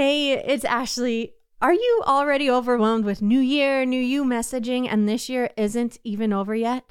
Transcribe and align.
Hey, 0.00 0.32
it's 0.32 0.64
Ashley. 0.64 1.34
Are 1.60 1.74
you 1.74 2.02
already 2.06 2.50
overwhelmed 2.50 3.04
with 3.04 3.20
New 3.20 3.38
Year, 3.38 3.84
New 3.84 4.00
You 4.00 4.24
messaging, 4.24 4.88
and 4.90 5.06
this 5.06 5.28
year 5.28 5.50
isn't 5.58 5.98
even 6.04 6.32
over 6.32 6.54
yet? 6.54 6.84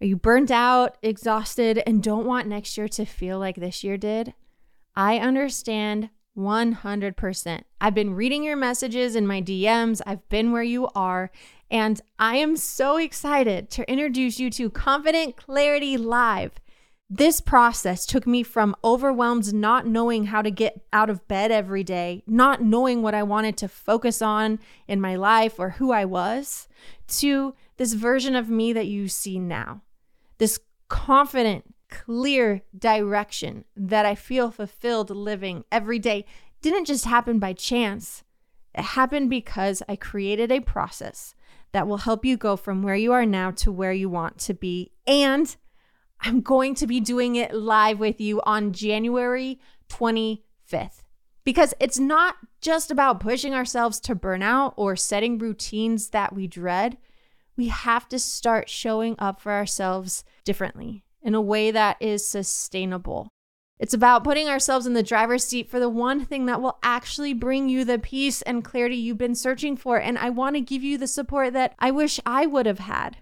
Are 0.00 0.06
you 0.06 0.16
burnt 0.16 0.50
out, 0.50 0.96
exhausted, 1.02 1.82
and 1.86 2.02
don't 2.02 2.24
want 2.24 2.48
next 2.48 2.78
year 2.78 2.88
to 2.88 3.04
feel 3.04 3.38
like 3.38 3.56
this 3.56 3.84
year 3.84 3.98
did? 3.98 4.32
I 4.96 5.18
understand 5.18 6.08
100%. 6.38 7.60
I've 7.82 7.94
been 7.94 8.14
reading 8.14 8.44
your 8.44 8.56
messages 8.56 9.14
in 9.14 9.26
my 9.26 9.42
DMs, 9.42 10.00
I've 10.06 10.26
been 10.30 10.50
where 10.50 10.62
you 10.62 10.88
are, 10.94 11.30
and 11.70 12.00
I 12.18 12.36
am 12.36 12.56
so 12.56 12.96
excited 12.96 13.68
to 13.72 13.92
introduce 13.92 14.40
you 14.40 14.48
to 14.52 14.70
Confident 14.70 15.36
Clarity 15.36 15.98
Live. 15.98 16.52
This 17.10 17.40
process 17.40 18.04
took 18.04 18.26
me 18.26 18.42
from 18.42 18.76
overwhelmed, 18.84 19.54
not 19.54 19.86
knowing 19.86 20.26
how 20.26 20.42
to 20.42 20.50
get 20.50 20.84
out 20.92 21.08
of 21.08 21.26
bed 21.26 21.50
every 21.50 21.82
day, 21.82 22.22
not 22.26 22.62
knowing 22.62 23.00
what 23.00 23.14
I 23.14 23.22
wanted 23.22 23.56
to 23.58 23.68
focus 23.68 24.20
on 24.20 24.58
in 24.86 25.00
my 25.00 25.16
life 25.16 25.58
or 25.58 25.70
who 25.70 25.90
I 25.90 26.04
was, 26.04 26.68
to 27.08 27.54
this 27.78 27.94
version 27.94 28.36
of 28.36 28.50
me 28.50 28.74
that 28.74 28.88
you 28.88 29.08
see 29.08 29.38
now. 29.38 29.80
This 30.36 30.60
confident, 30.88 31.74
clear 31.88 32.60
direction 32.78 33.64
that 33.74 34.04
I 34.04 34.14
feel 34.14 34.50
fulfilled 34.50 35.08
living 35.08 35.64
every 35.72 35.98
day 35.98 36.26
didn't 36.60 36.84
just 36.84 37.06
happen 37.06 37.38
by 37.38 37.54
chance. 37.54 38.22
It 38.74 38.82
happened 38.82 39.30
because 39.30 39.82
I 39.88 39.96
created 39.96 40.52
a 40.52 40.60
process 40.60 41.34
that 41.72 41.88
will 41.88 41.98
help 41.98 42.26
you 42.26 42.36
go 42.36 42.56
from 42.56 42.82
where 42.82 42.96
you 42.96 43.12
are 43.14 43.24
now 43.24 43.50
to 43.52 43.72
where 43.72 43.92
you 43.92 44.10
want 44.10 44.36
to 44.40 44.52
be. 44.52 44.92
And 45.06 45.56
I'm 46.20 46.40
going 46.40 46.74
to 46.76 46.86
be 46.86 47.00
doing 47.00 47.36
it 47.36 47.54
live 47.54 47.98
with 47.98 48.20
you 48.20 48.40
on 48.44 48.72
January 48.72 49.60
25th 49.88 51.02
because 51.44 51.74
it's 51.80 51.98
not 51.98 52.36
just 52.60 52.90
about 52.90 53.20
pushing 53.20 53.54
ourselves 53.54 54.00
to 54.00 54.14
burnout 54.14 54.74
or 54.76 54.96
setting 54.96 55.38
routines 55.38 56.10
that 56.10 56.34
we 56.34 56.46
dread. 56.46 56.98
We 57.56 57.68
have 57.68 58.08
to 58.10 58.18
start 58.18 58.68
showing 58.68 59.16
up 59.18 59.40
for 59.40 59.52
ourselves 59.52 60.24
differently 60.44 61.04
in 61.22 61.34
a 61.34 61.40
way 61.40 61.70
that 61.70 61.96
is 62.00 62.26
sustainable. 62.26 63.28
It's 63.78 63.94
about 63.94 64.24
putting 64.24 64.48
ourselves 64.48 64.86
in 64.86 64.94
the 64.94 65.02
driver's 65.04 65.44
seat 65.44 65.70
for 65.70 65.78
the 65.78 65.88
one 65.88 66.24
thing 66.24 66.46
that 66.46 66.60
will 66.60 66.78
actually 66.82 67.32
bring 67.32 67.68
you 67.68 67.84
the 67.84 67.98
peace 67.98 68.42
and 68.42 68.64
clarity 68.64 68.96
you've 68.96 69.18
been 69.18 69.36
searching 69.36 69.76
for. 69.76 69.98
And 69.98 70.18
I 70.18 70.30
want 70.30 70.56
to 70.56 70.60
give 70.60 70.82
you 70.82 70.98
the 70.98 71.06
support 71.06 71.52
that 71.52 71.74
I 71.78 71.92
wish 71.92 72.18
I 72.26 72.44
would 72.46 72.66
have 72.66 72.80
had. 72.80 73.18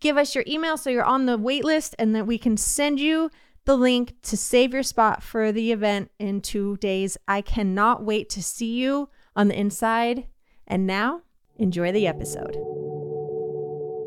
Give 0.00 0.16
us 0.16 0.34
your 0.34 0.44
email 0.46 0.78
so 0.78 0.88
you're 0.88 1.04
on 1.04 1.26
the 1.26 1.38
waitlist 1.38 1.92
and 1.98 2.14
then 2.14 2.24
we 2.24 2.38
can 2.38 2.56
send 2.56 2.98
you 2.98 3.30
the 3.68 3.76
link 3.76 4.14
to 4.22 4.34
save 4.34 4.72
your 4.72 4.82
spot 4.82 5.22
for 5.22 5.52
the 5.52 5.72
event 5.72 6.10
in 6.18 6.40
two 6.40 6.78
days. 6.78 7.18
I 7.28 7.42
cannot 7.42 8.02
wait 8.02 8.30
to 8.30 8.42
see 8.42 8.78
you 8.78 9.10
on 9.36 9.48
the 9.48 9.60
inside. 9.60 10.26
And 10.66 10.86
now, 10.86 11.20
enjoy 11.56 11.92
the 11.92 12.06
episode. 12.06 12.56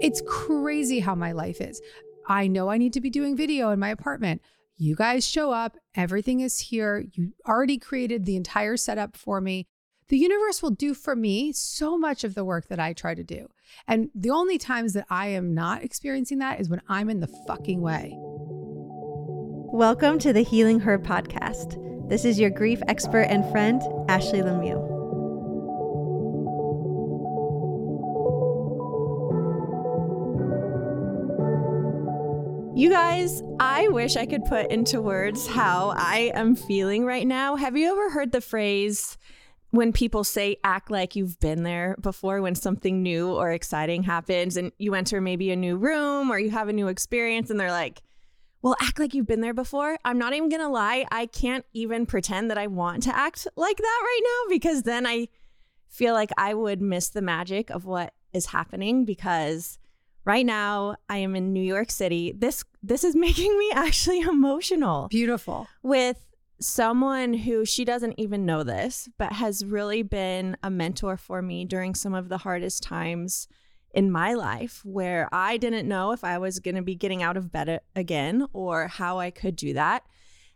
It's 0.01 0.23
crazy 0.25 0.99
how 1.01 1.13
my 1.13 1.31
life 1.33 1.61
is. 1.61 1.79
I 2.27 2.47
know 2.47 2.69
I 2.69 2.79
need 2.79 2.93
to 2.93 3.01
be 3.01 3.11
doing 3.11 3.37
video 3.37 3.69
in 3.69 3.77
my 3.77 3.89
apartment. 3.89 4.41
You 4.77 4.95
guys 4.95 5.27
show 5.27 5.51
up, 5.51 5.77
everything 5.93 6.39
is 6.39 6.57
here. 6.57 7.05
You 7.13 7.33
already 7.47 7.77
created 7.77 8.25
the 8.25 8.37
entire 8.37 8.77
setup 8.77 9.15
for 9.15 9.41
me. 9.41 9.67
The 10.07 10.17
universe 10.17 10.63
will 10.63 10.71
do 10.71 10.95
for 10.95 11.15
me 11.15 11.53
so 11.53 11.99
much 11.99 12.23
of 12.23 12.33
the 12.33 12.43
work 12.43 12.67
that 12.69 12.79
I 12.79 12.93
try 12.93 13.13
to 13.13 13.23
do. 13.23 13.47
And 13.87 14.09
the 14.15 14.31
only 14.31 14.57
times 14.57 14.93
that 14.93 15.05
I 15.11 15.27
am 15.27 15.53
not 15.53 15.83
experiencing 15.83 16.39
that 16.39 16.59
is 16.59 16.67
when 16.67 16.81
I'm 16.89 17.11
in 17.11 17.19
the 17.19 17.31
fucking 17.47 17.79
way. 17.79 18.17
Welcome 19.73 20.19
to 20.19 20.33
the 20.33 20.41
Healing 20.41 20.81
Her 20.81 20.99
podcast. 20.99 21.79
This 22.09 22.25
is 22.25 22.37
your 22.37 22.49
grief 22.49 22.81
expert 22.89 23.27
and 23.29 23.49
friend, 23.51 23.81
Ashley 24.09 24.41
Lemieux. 24.41 24.81
You 32.77 32.89
guys, 32.89 33.41
I 33.61 33.87
wish 33.87 34.17
I 34.17 34.25
could 34.25 34.43
put 34.43 34.69
into 34.69 35.01
words 35.01 35.47
how 35.47 35.93
I 35.95 36.33
am 36.35 36.57
feeling 36.57 37.05
right 37.05 37.25
now. 37.25 37.55
Have 37.55 37.77
you 37.77 37.93
ever 37.93 38.09
heard 38.09 38.33
the 38.33 38.41
phrase 38.41 39.17
when 39.69 39.93
people 39.93 40.25
say 40.25 40.57
act 40.65 40.91
like 40.91 41.15
you've 41.15 41.39
been 41.39 41.63
there 41.63 41.95
before 42.01 42.41
when 42.41 42.55
something 42.55 43.01
new 43.01 43.31
or 43.31 43.53
exciting 43.53 44.03
happens 44.03 44.57
and 44.57 44.73
you 44.79 44.95
enter 44.95 45.21
maybe 45.21 45.49
a 45.49 45.55
new 45.55 45.77
room 45.77 46.29
or 46.29 46.37
you 46.37 46.49
have 46.49 46.67
a 46.67 46.73
new 46.73 46.89
experience 46.89 47.49
and 47.49 47.57
they're 47.57 47.71
like, 47.71 48.01
well, 48.61 48.75
act 48.81 48.99
like 48.99 49.13
you've 49.13 49.27
been 49.27 49.41
there 49.41 49.53
before. 49.53 49.97
I'm 50.05 50.17
not 50.17 50.33
even 50.33 50.49
going 50.49 50.61
to 50.61 50.67
lie. 50.67 51.05
I 51.11 51.25
can't 51.25 51.65
even 51.73 52.05
pretend 52.05 52.51
that 52.51 52.57
I 52.57 52.67
want 52.67 53.03
to 53.03 53.15
act 53.15 53.47
like 53.55 53.77
that 53.77 54.01
right 54.03 54.21
now 54.23 54.55
because 54.55 54.83
then 54.83 55.05
I 55.07 55.27
feel 55.89 56.13
like 56.13 56.31
I 56.37 56.53
would 56.53 56.81
miss 56.81 57.09
the 57.09 57.21
magic 57.21 57.69
of 57.69 57.85
what 57.85 58.13
is 58.33 58.47
happening 58.47 59.03
because 59.03 59.79
right 60.25 60.45
now 60.45 60.95
I 61.09 61.17
am 61.17 61.35
in 61.35 61.53
New 61.53 61.63
York 61.63 61.91
City. 61.91 62.33
This 62.37 62.63
this 62.83 63.03
is 63.03 63.15
making 63.27 63.57
me 63.57 63.71
actually 63.73 64.21
emotional. 64.21 65.07
Beautiful. 65.07 65.67
With 65.81 66.23
someone 66.59 67.33
who 67.33 67.65
she 67.65 67.83
doesn't 67.83 68.19
even 68.19 68.45
know 68.45 68.63
this, 68.63 69.09
but 69.17 69.33
has 69.33 69.65
really 69.65 70.03
been 70.03 70.55
a 70.61 70.69
mentor 70.69 71.17
for 71.17 71.41
me 71.41 71.65
during 71.65 71.95
some 71.95 72.13
of 72.13 72.29
the 72.29 72.37
hardest 72.37 72.83
times 72.83 73.47
in 73.93 74.11
my 74.11 74.33
life 74.33 74.81
where 74.83 75.27
I 75.31 75.57
didn't 75.57 75.87
know 75.87 76.11
if 76.11 76.23
I 76.23 76.37
was 76.37 76.59
going 76.59 76.75
to 76.75 76.81
be 76.81 76.95
getting 76.95 77.21
out 77.21 77.37
of 77.37 77.51
bed 77.51 77.81
again 77.95 78.47
or 78.53 78.87
how 78.87 79.19
I 79.19 79.31
could 79.31 79.55
do 79.55 79.73
that. 79.73 80.03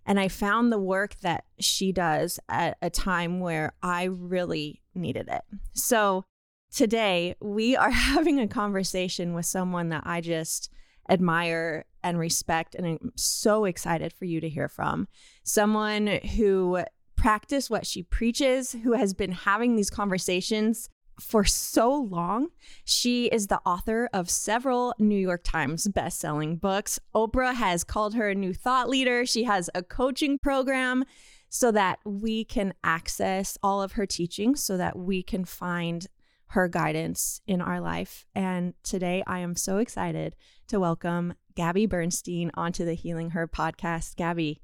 And 0.05 0.19
I 0.19 0.27
found 0.27 0.71
the 0.71 0.79
work 0.79 1.15
that 1.21 1.45
she 1.59 1.91
does 1.91 2.39
at 2.47 2.77
a 2.81 2.89
time 2.89 3.39
where 3.39 3.73
I 3.81 4.03
really 4.05 4.81
needed 4.93 5.27
it. 5.29 5.41
So 5.73 6.23
today 6.71 7.35
we 7.41 7.75
are 7.75 7.89
having 7.91 8.39
a 8.39 8.47
conversation 8.47 9.33
with 9.33 9.45
someone 9.45 9.89
that 9.89 10.03
I 10.05 10.21
just 10.21 10.69
admire 11.09 11.85
and 12.03 12.17
respect 12.19 12.75
and 12.75 12.85
I'm 12.85 13.11
so 13.15 13.65
excited 13.65 14.13
for 14.13 14.25
you 14.25 14.39
to 14.41 14.49
hear 14.49 14.69
from. 14.69 15.07
Someone 15.43 16.07
who 16.35 16.83
practice 17.15 17.69
what 17.69 17.87
she 17.87 18.03
preaches, 18.03 18.73
who 18.83 18.93
has 18.93 19.13
been 19.13 19.31
having 19.31 19.75
these 19.75 19.89
conversations 19.89 20.89
for 21.19 21.43
so 21.43 21.93
long. 21.93 22.49
She 22.83 23.25
is 23.27 23.47
the 23.47 23.59
author 23.65 24.09
of 24.13 24.29
several 24.29 24.93
New 24.99 25.17
York 25.17 25.41
Times 25.43 25.87
best-selling 25.87 26.57
books. 26.57 26.99
Oprah 27.15 27.55
has 27.55 27.83
called 27.83 28.15
her 28.15 28.29
a 28.29 28.35
new 28.35 28.53
thought 28.53 28.89
leader. 28.89 29.25
She 29.25 29.43
has 29.43 29.69
a 29.73 29.83
coaching 29.83 30.37
program 30.37 31.05
so 31.49 31.71
that 31.71 31.99
we 32.03 32.43
can 32.43 32.73
access 32.83 33.57
all 33.63 33.81
of 33.81 33.93
her 33.93 34.05
teachings 34.05 34.61
so 34.61 34.75
that 34.77 34.97
we 34.97 35.23
can 35.23 35.45
find 35.45 36.07
her 36.47 36.67
guidance 36.67 37.41
in 37.47 37.61
our 37.61 37.79
life. 37.79 38.25
And 38.35 38.73
today 38.83 39.23
I 39.25 39.39
am 39.39 39.55
so 39.55 39.77
excited 39.77 40.35
to 40.67 40.79
welcome 40.79 41.33
Gabby 41.55 41.85
Bernstein 41.85 42.51
onto 42.55 42.83
the 42.85 42.93
Healing 42.93 43.31
Her 43.31 43.47
podcast. 43.47 44.15
Gabby, 44.15 44.61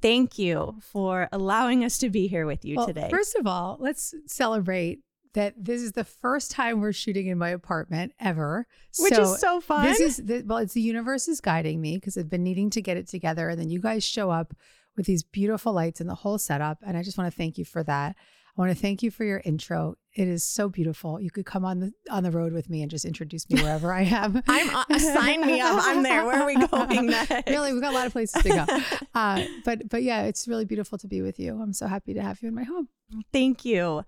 thank 0.00 0.38
you 0.38 0.76
for 0.80 1.28
allowing 1.30 1.84
us 1.84 1.98
to 1.98 2.10
be 2.10 2.26
here 2.26 2.46
with 2.46 2.64
you 2.64 2.76
well, 2.76 2.86
today. 2.86 3.08
First 3.10 3.36
of 3.36 3.46
all, 3.46 3.76
let's 3.78 4.14
celebrate 4.26 5.00
that 5.34 5.54
this 5.56 5.82
is 5.82 5.92
the 5.92 6.04
first 6.04 6.50
time 6.50 6.80
we're 6.80 6.92
shooting 6.92 7.26
in 7.26 7.38
my 7.38 7.50
apartment 7.50 8.12
ever. 8.18 8.66
Which 8.98 9.14
so 9.14 9.22
is 9.22 9.40
so 9.40 9.60
fun. 9.60 9.84
This 9.84 10.00
is 10.00 10.16
the, 10.16 10.42
well, 10.44 10.58
it's 10.58 10.74
the 10.74 10.80
universe 10.80 11.28
is 11.28 11.40
guiding 11.40 11.80
me 11.80 11.96
because 11.96 12.16
I've 12.16 12.30
been 12.30 12.42
needing 12.42 12.70
to 12.70 12.82
get 12.82 12.96
it 12.96 13.08
together, 13.08 13.48
and 13.48 13.58
then 13.58 13.70
you 13.70 13.80
guys 13.80 14.04
show 14.04 14.30
up 14.30 14.54
with 14.96 15.06
these 15.06 15.22
beautiful 15.22 15.72
lights 15.72 16.00
and 16.00 16.10
the 16.10 16.14
whole 16.14 16.38
setup, 16.38 16.78
and 16.84 16.96
I 16.96 17.02
just 17.02 17.16
want 17.16 17.30
to 17.30 17.36
thank 17.36 17.58
you 17.58 17.64
for 17.64 17.82
that. 17.84 18.16
I 18.56 18.60
want 18.60 18.72
to 18.72 18.78
thank 18.78 19.02
you 19.02 19.10
for 19.10 19.24
your 19.24 19.40
intro. 19.44 19.94
It 20.14 20.26
is 20.26 20.42
so 20.42 20.68
beautiful. 20.68 21.20
You 21.20 21.30
could 21.30 21.46
come 21.46 21.64
on 21.64 21.78
the 21.78 21.92
on 22.10 22.24
the 22.24 22.32
road 22.32 22.52
with 22.52 22.68
me 22.68 22.82
and 22.82 22.90
just 22.90 23.04
introduce 23.04 23.48
me 23.48 23.62
wherever 23.62 23.92
I 23.92 24.02
am. 24.02 24.42
I'm 24.48 24.74
uh, 24.74 24.98
sign 24.98 25.46
me 25.46 25.60
up. 25.60 25.80
I'm 25.84 26.02
there. 26.02 26.26
Where 26.26 26.42
are 26.42 26.46
we 26.46 26.56
going 26.66 27.06
next? 27.06 27.48
really, 27.48 27.72
we've 27.72 27.80
got 27.80 27.92
a 27.92 27.96
lot 27.96 28.06
of 28.06 28.12
places 28.12 28.42
to 28.42 28.48
go. 28.48 28.66
Uh, 29.14 29.44
but 29.64 29.88
but 29.88 30.02
yeah, 30.02 30.22
it's 30.22 30.48
really 30.48 30.64
beautiful 30.64 30.98
to 30.98 31.06
be 31.06 31.22
with 31.22 31.38
you. 31.38 31.60
I'm 31.62 31.72
so 31.72 31.86
happy 31.86 32.12
to 32.14 32.22
have 32.22 32.42
you 32.42 32.48
in 32.48 32.54
my 32.54 32.64
home. 32.64 32.88
Thank 33.32 33.64
you. 33.64 34.04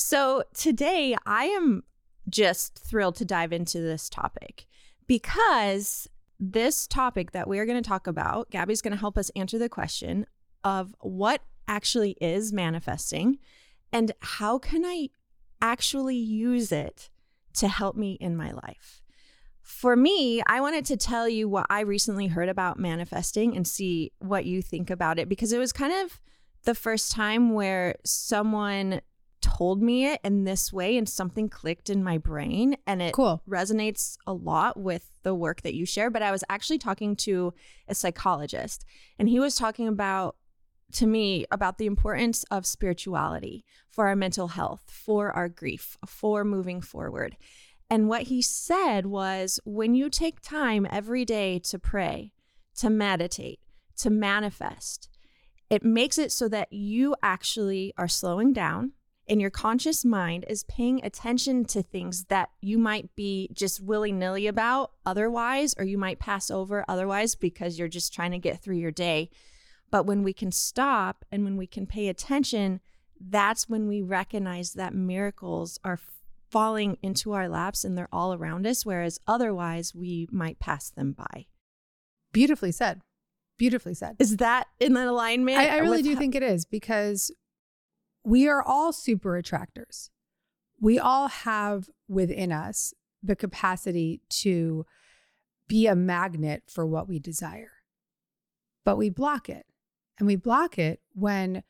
So 0.00 0.44
today 0.54 1.16
I 1.26 1.46
am 1.46 1.82
just 2.28 2.78
thrilled 2.78 3.16
to 3.16 3.24
dive 3.24 3.52
into 3.52 3.80
this 3.80 4.08
topic 4.08 4.64
because 5.08 6.08
this 6.38 6.86
topic 6.86 7.32
that 7.32 7.48
we 7.48 7.58
are 7.58 7.66
going 7.66 7.82
to 7.82 7.88
talk 7.88 8.06
about, 8.06 8.48
Gabby's 8.52 8.80
going 8.80 8.92
to 8.92 9.00
help 9.00 9.18
us 9.18 9.32
answer 9.34 9.58
the 9.58 9.68
question 9.68 10.24
of 10.62 10.94
what 11.00 11.42
actually 11.66 12.16
is 12.20 12.52
manifesting 12.52 13.38
and 13.92 14.12
how 14.20 14.56
can 14.56 14.84
I 14.84 15.08
actually 15.60 16.14
use 16.16 16.70
it 16.70 17.10
to 17.54 17.66
help 17.66 17.96
me 17.96 18.12
in 18.20 18.36
my 18.36 18.52
life. 18.52 19.02
For 19.62 19.96
me, 19.96 20.44
I 20.46 20.60
wanted 20.60 20.84
to 20.84 20.96
tell 20.96 21.28
you 21.28 21.48
what 21.48 21.66
I 21.68 21.80
recently 21.80 22.28
heard 22.28 22.48
about 22.48 22.78
manifesting 22.78 23.56
and 23.56 23.66
see 23.66 24.12
what 24.20 24.44
you 24.44 24.62
think 24.62 24.90
about 24.90 25.18
it 25.18 25.28
because 25.28 25.52
it 25.52 25.58
was 25.58 25.72
kind 25.72 25.92
of 25.92 26.20
the 26.62 26.76
first 26.76 27.10
time 27.10 27.52
where 27.52 27.96
someone 28.04 29.00
told 29.40 29.82
me 29.82 30.06
it 30.06 30.20
in 30.24 30.44
this 30.44 30.72
way 30.72 30.96
and 30.96 31.08
something 31.08 31.48
clicked 31.48 31.90
in 31.90 32.02
my 32.02 32.18
brain 32.18 32.76
and 32.86 33.00
it 33.00 33.12
cool. 33.12 33.42
resonates 33.48 34.16
a 34.26 34.32
lot 34.32 34.78
with 34.78 35.10
the 35.22 35.34
work 35.34 35.62
that 35.62 35.74
you 35.74 35.86
share 35.86 36.10
but 36.10 36.22
i 36.22 36.30
was 36.30 36.44
actually 36.48 36.78
talking 36.78 37.14
to 37.14 37.52
a 37.88 37.94
psychologist 37.94 38.84
and 39.18 39.28
he 39.28 39.38
was 39.38 39.54
talking 39.54 39.86
about 39.86 40.36
to 40.92 41.06
me 41.06 41.44
about 41.50 41.78
the 41.78 41.86
importance 41.86 42.44
of 42.50 42.64
spirituality 42.64 43.64
for 43.90 44.06
our 44.08 44.16
mental 44.16 44.48
health 44.48 44.82
for 44.86 45.30
our 45.32 45.48
grief 45.48 45.96
for 46.06 46.44
moving 46.44 46.80
forward 46.80 47.36
and 47.90 48.08
what 48.08 48.22
he 48.22 48.42
said 48.42 49.06
was 49.06 49.60
when 49.64 49.94
you 49.94 50.10
take 50.10 50.40
time 50.40 50.86
every 50.90 51.24
day 51.24 51.58
to 51.58 51.78
pray 51.78 52.32
to 52.76 52.90
meditate 52.90 53.60
to 53.96 54.10
manifest 54.10 55.08
it 55.70 55.84
makes 55.84 56.16
it 56.16 56.32
so 56.32 56.48
that 56.48 56.72
you 56.72 57.14
actually 57.22 57.92
are 57.98 58.08
slowing 58.08 58.52
down 58.52 58.92
and 59.28 59.40
your 59.40 59.50
conscious 59.50 60.04
mind 60.04 60.44
is 60.48 60.64
paying 60.64 61.04
attention 61.04 61.64
to 61.66 61.82
things 61.82 62.24
that 62.24 62.50
you 62.60 62.78
might 62.78 63.14
be 63.14 63.50
just 63.52 63.82
willy 63.82 64.12
nilly 64.12 64.46
about 64.46 64.92
otherwise, 65.04 65.74
or 65.78 65.84
you 65.84 65.98
might 65.98 66.18
pass 66.18 66.50
over 66.50 66.84
otherwise 66.88 67.34
because 67.34 67.78
you're 67.78 67.88
just 67.88 68.14
trying 68.14 68.30
to 68.32 68.38
get 68.38 68.62
through 68.62 68.76
your 68.76 68.90
day. 68.90 69.30
But 69.90 70.06
when 70.06 70.22
we 70.22 70.32
can 70.32 70.52
stop 70.52 71.24
and 71.30 71.44
when 71.44 71.56
we 71.56 71.66
can 71.66 71.86
pay 71.86 72.08
attention, 72.08 72.80
that's 73.20 73.68
when 73.68 73.88
we 73.88 74.02
recognize 74.02 74.72
that 74.74 74.94
miracles 74.94 75.78
are 75.84 75.98
falling 76.50 76.96
into 77.02 77.32
our 77.32 77.48
laps 77.48 77.84
and 77.84 77.96
they're 77.96 78.08
all 78.12 78.32
around 78.32 78.66
us, 78.66 78.86
whereas 78.86 79.18
otherwise 79.26 79.94
we 79.94 80.28
might 80.30 80.58
pass 80.58 80.90
them 80.90 81.12
by. 81.12 81.46
Beautifully 82.32 82.72
said. 82.72 83.00
Beautifully 83.58 83.94
said. 83.94 84.16
Is 84.18 84.36
that 84.36 84.68
in 84.78 84.94
that 84.94 85.08
alignment? 85.08 85.58
I, 85.58 85.76
I 85.76 85.78
really 85.78 86.02
do 86.02 86.14
think 86.14 86.34
it 86.34 86.42
is 86.42 86.64
because 86.64 87.30
we 88.28 88.46
are 88.46 88.62
all 88.62 88.92
super 88.92 89.36
attractors. 89.36 90.10
We 90.78 90.98
all 90.98 91.28
have 91.28 91.88
within 92.08 92.52
us 92.52 92.92
the 93.22 93.34
capacity 93.34 94.20
to 94.28 94.84
be 95.66 95.86
a 95.86 95.96
magnet 95.96 96.64
for 96.68 96.84
what 96.84 97.08
we 97.08 97.18
desire, 97.18 97.72
but 98.84 98.96
we 98.96 99.08
block 99.08 99.48
it. 99.48 99.64
And 100.18 100.26
we 100.26 100.36
block 100.36 100.78
it 100.78 101.00
when 101.14 101.62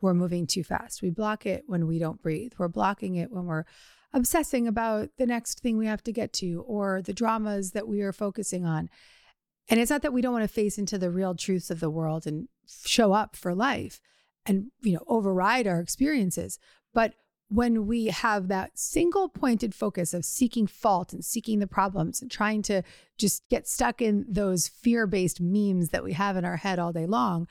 we're 0.00 0.14
moving 0.14 0.46
too 0.46 0.64
fast. 0.64 1.02
We 1.02 1.10
block 1.10 1.44
it 1.44 1.64
when 1.66 1.86
we 1.86 1.98
don't 1.98 2.22
breathe. 2.22 2.52
We're 2.56 2.68
blocking 2.68 3.16
it 3.16 3.30
when 3.30 3.44
we're 3.44 3.64
obsessing 4.12 4.66
about 4.66 5.10
the 5.18 5.26
next 5.26 5.60
thing 5.60 5.76
we 5.76 5.86
have 5.86 6.02
to 6.04 6.12
get 6.12 6.32
to 6.34 6.64
or 6.66 7.02
the 7.02 7.12
dramas 7.12 7.72
that 7.72 7.88
we 7.88 8.00
are 8.00 8.12
focusing 8.12 8.64
on. 8.64 8.88
And 9.68 9.80
it's 9.80 9.90
not 9.90 10.02
that 10.02 10.12
we 10.12 10.22
don't 10.22 10.32
want 10.32 10.44
to 10.44 10.48
face 10.48 10.78
into 10.78 10.96
the 10.96 11.10
real 11.10 11.34
truths 11.34 11.70
of 11.70 11.80
the 11.80 11.90
world 11.90 12.26
and 12.26 12.48
show 12.66 13.12
up 13.12 13.36
for 13.36 13.54
life 13.54 14.00
and 14.46 14.66
you 14.80 14.92
know 14.92 15.04
override 15.06 15.66
our 15.66 15.80
experiences. 15.80 16.58
But 16.94 17.14
when 17.48 17.86
we 17.86 18.06
have 18.06 18.48
that 18.48 18.76
single 18.76 19.28
pointed 19.28 19.74
focus 19.74 20.12
of 20.12 20.24
seeking 20.24 20.66
fault 20.66 21.12
and 21.12 21.24
seeking 21.24 21.60
the 21.60 21.66
problems 21.66 22.20
and 22.20 22.30
trying 22.30 22.62
to 22.62 22.82
just 23.18 23.48
get 23.48 23.68
stuck 23.68 24.02
in 24.02 24.24
those 24.28 24.66
fear 24.66 25.06
based 25.06 25.40
memes 25.40 25.90
that 25.90 26.02
we 26.02 26.12
have 26.12 26.36
in 26.36 26.44
our 26.44 26.56
head 26.56 26.78
all 26.78 26.92
day 26.92 27.06
long, 27.06 27.46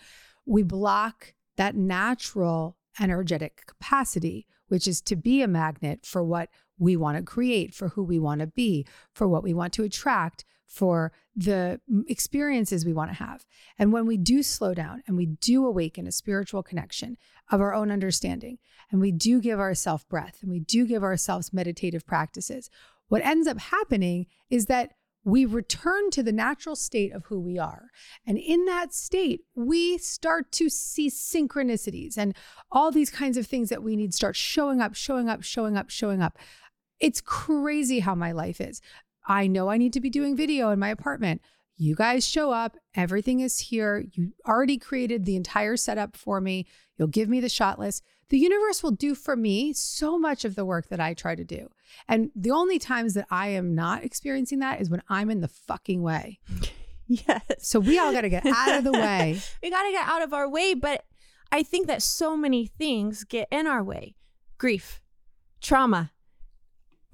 we 0.45 0.63
block 0.63 1.33
that 1.55 1.75
natural 1.75 2.77
energetic 2.99 3.65
capacity, 3.65 4.47
which 4.67 4.87
is 4.87 5.01
to 5.01 5.15
be 5.15 5.41
a 5.41 5.47
magnet 5.47 6.05
for 6.05 6.23
what 6.23 6.49
we 6.77 6.97
want 6.97 7.17
to 7.17 7.23
create, 7.23 7.73
for 7.73 7.89
who 7.89 8.03
we 8.03 8.19
want 8.19 8.41
to 8.41 8.47
be, 8.47 8.85
for 9.13 9.27
what 9.27 9.43
we 9.43 9.53
want 9.53 9.71
to 9.73 9.83
attract, 9.83 10.43
for 10.67 11.11
the 11.35 11.79
mm, 11.91 12.03
experiences 12.07 12.85
we 12.85 12.93
want 12.93 13.11
to 13.11 13.15
have. 13.15 13.45
And 13.77 13.91
when 13.91 14.05
we 14.05 14.17
do 14.17 14.43
slow 14.43 14.73
down 14.73 15.03
and 15.07 15.17
we 15.17 15.25
do 15.25 15.65
awaken 15.65 16.07
a 16.07 16.11
spiritual 16.11 16.63
connection 16.63 17.17
of 17.51 17.61
our 17.61 17.73
own 17.73 17.91
understanding, 17.91 18.57
and 18.91 19.01
we 19.01 19.11
do 19.11 19.41
give 19.41 19.59
ourselves 19.59 20.03
breath 20.05 20.39
and 20.41 20.51
we 20.51 20.59
do 20.59 20.85
give 20.85 21.03
ourselves 21.03 21.53
meditative 21.53 22.05
practices, 22.05 22.69
what 23.07 23.23
ends 23.23 23.47
up 23.47 23.59
happening 23.59 24.27
is 24.49 24.65
that 24.65 24.91
we 25.25 25.43
return 25.43 26.11
to 26.11 26.21
the 26.21 26.31
natural 26.31 26.75
state 26.75 27.11
of 27.11 27.25
who 27.25 27.39
we 27.39 27.57
are. 27.57 27.89
And 28.27 28.37
in 28.37 28.65
that 28.65 28.93
state, 28.93 29.41
we 29.55 29.97
start 29.97 30.51
to 30.53 30.69
see 30.69 31.09
synchronicities 31.09 32.15
and 32.15 32.35
all 32.71 32.91
these 32.91 33.09
kinds 33.09 33.35
of 33.35 33.47
things 33.47 33.69
that 33.69 33.81
we 33.81 33.95
need 33.95 34.13
start 34.13 34.35
showing 34.35 34.81
up, 34.81 34.93
showing 34.93 35.27
up, 35.27 35.41
showing 35.41 35.75
up, 35.75 35.89
showing 35.89 36.21
up. 36.21 36.37
It's 36.99 37.21
crazy 37.21 37.99
how 37.99 38.13
my 38.13 38.31
life 38.31 38.61
is. 38.61 38.81
I 39.27 39.47
know 39.47 39.69
I 39.69 39.77
need 39.77 39.93
to 39.93 40.01
be 40.01 40.09
doing 40.09 40.35
video 40.35 40.69
in 40.69 40.79
my 40.79 40.89
apartment. 40.89 41.41
You 41.77 41.95
guys 41.95 42.25
show 42.27 42.51
up, 42.51 42.77
everything 42.95 43.41
is 43.41 43.59
here. 43.59 44.05
You 44.13 44.31
already 44.47 44.77
created 44.77 45.25
the 45.25 45.35
entire 45.35 45.75
setup 45.75 46.15
for 46.15 46.39
me. 46.39 46.67
You'll 46.97 47.09
give 47.09 47.27
me 47.27 47.41
the 47.41 47.49
shot 47.49 47.79
list. 47.79 48.03
The 48.29 48.39
universe 48.39 48.81
will 48.81 48.91
do 48.91 49.13
for 49.13 49.35
me 49.35 49.73
so 49.73 50.17
much 50.17 50.45
of 50.45 50.55
the 50.55 50.65
work 50.65 50.87
that 50.89 50.99
I 50.99 51.13
try 51.13 51.35
to 51.35 51.43
do. 51.43 51.69
And 52.07 52.31
the 52.35 52.51
only 52.51 52.79
times 52.79 53.13
that 53.13 53.27
I 53.29 53.49
am 53.49 53.75
not 53.75 54.03
experiencing 54.03 54.59
that 54.59 54.81
is 54.81 54.89
when 54.89 55.03
I'm 55.09 55.29
in 55.29 55.41
the 55.41 55.47
fucking 55.47 56.01
way. 56.01 56.39
Yes. 57.07 57.43
So 57.59 57.79
we 57.79 57.99
all 57.99 58.11
got 58.11 58.21
to 58.21 58.29
get 58.29 58.45
out 58.47 58.79
of 58.79 58.83
the 58.83 58.91
way. 58.91 59.39
we 59.61 59.69
got 59.69 59.83
to 59.83 59.91
get 59.91 60.07
out 60.07 60.23
of 60.23 60.33
our 60.33 60.49
way. 60.49 60.73
But 60.73 61.05
I 61.51 61.63
think 61.63 61.87
that 61.87 62.01
so 62.01 62.35
many 62.35 62.65
things 62.65 63.23
get 63.23 63.47
in 63.51 63.67
our 63.67 63.83
way 63.83 64.15
grief, 64.57 65.01
trauma, 65.61 66.11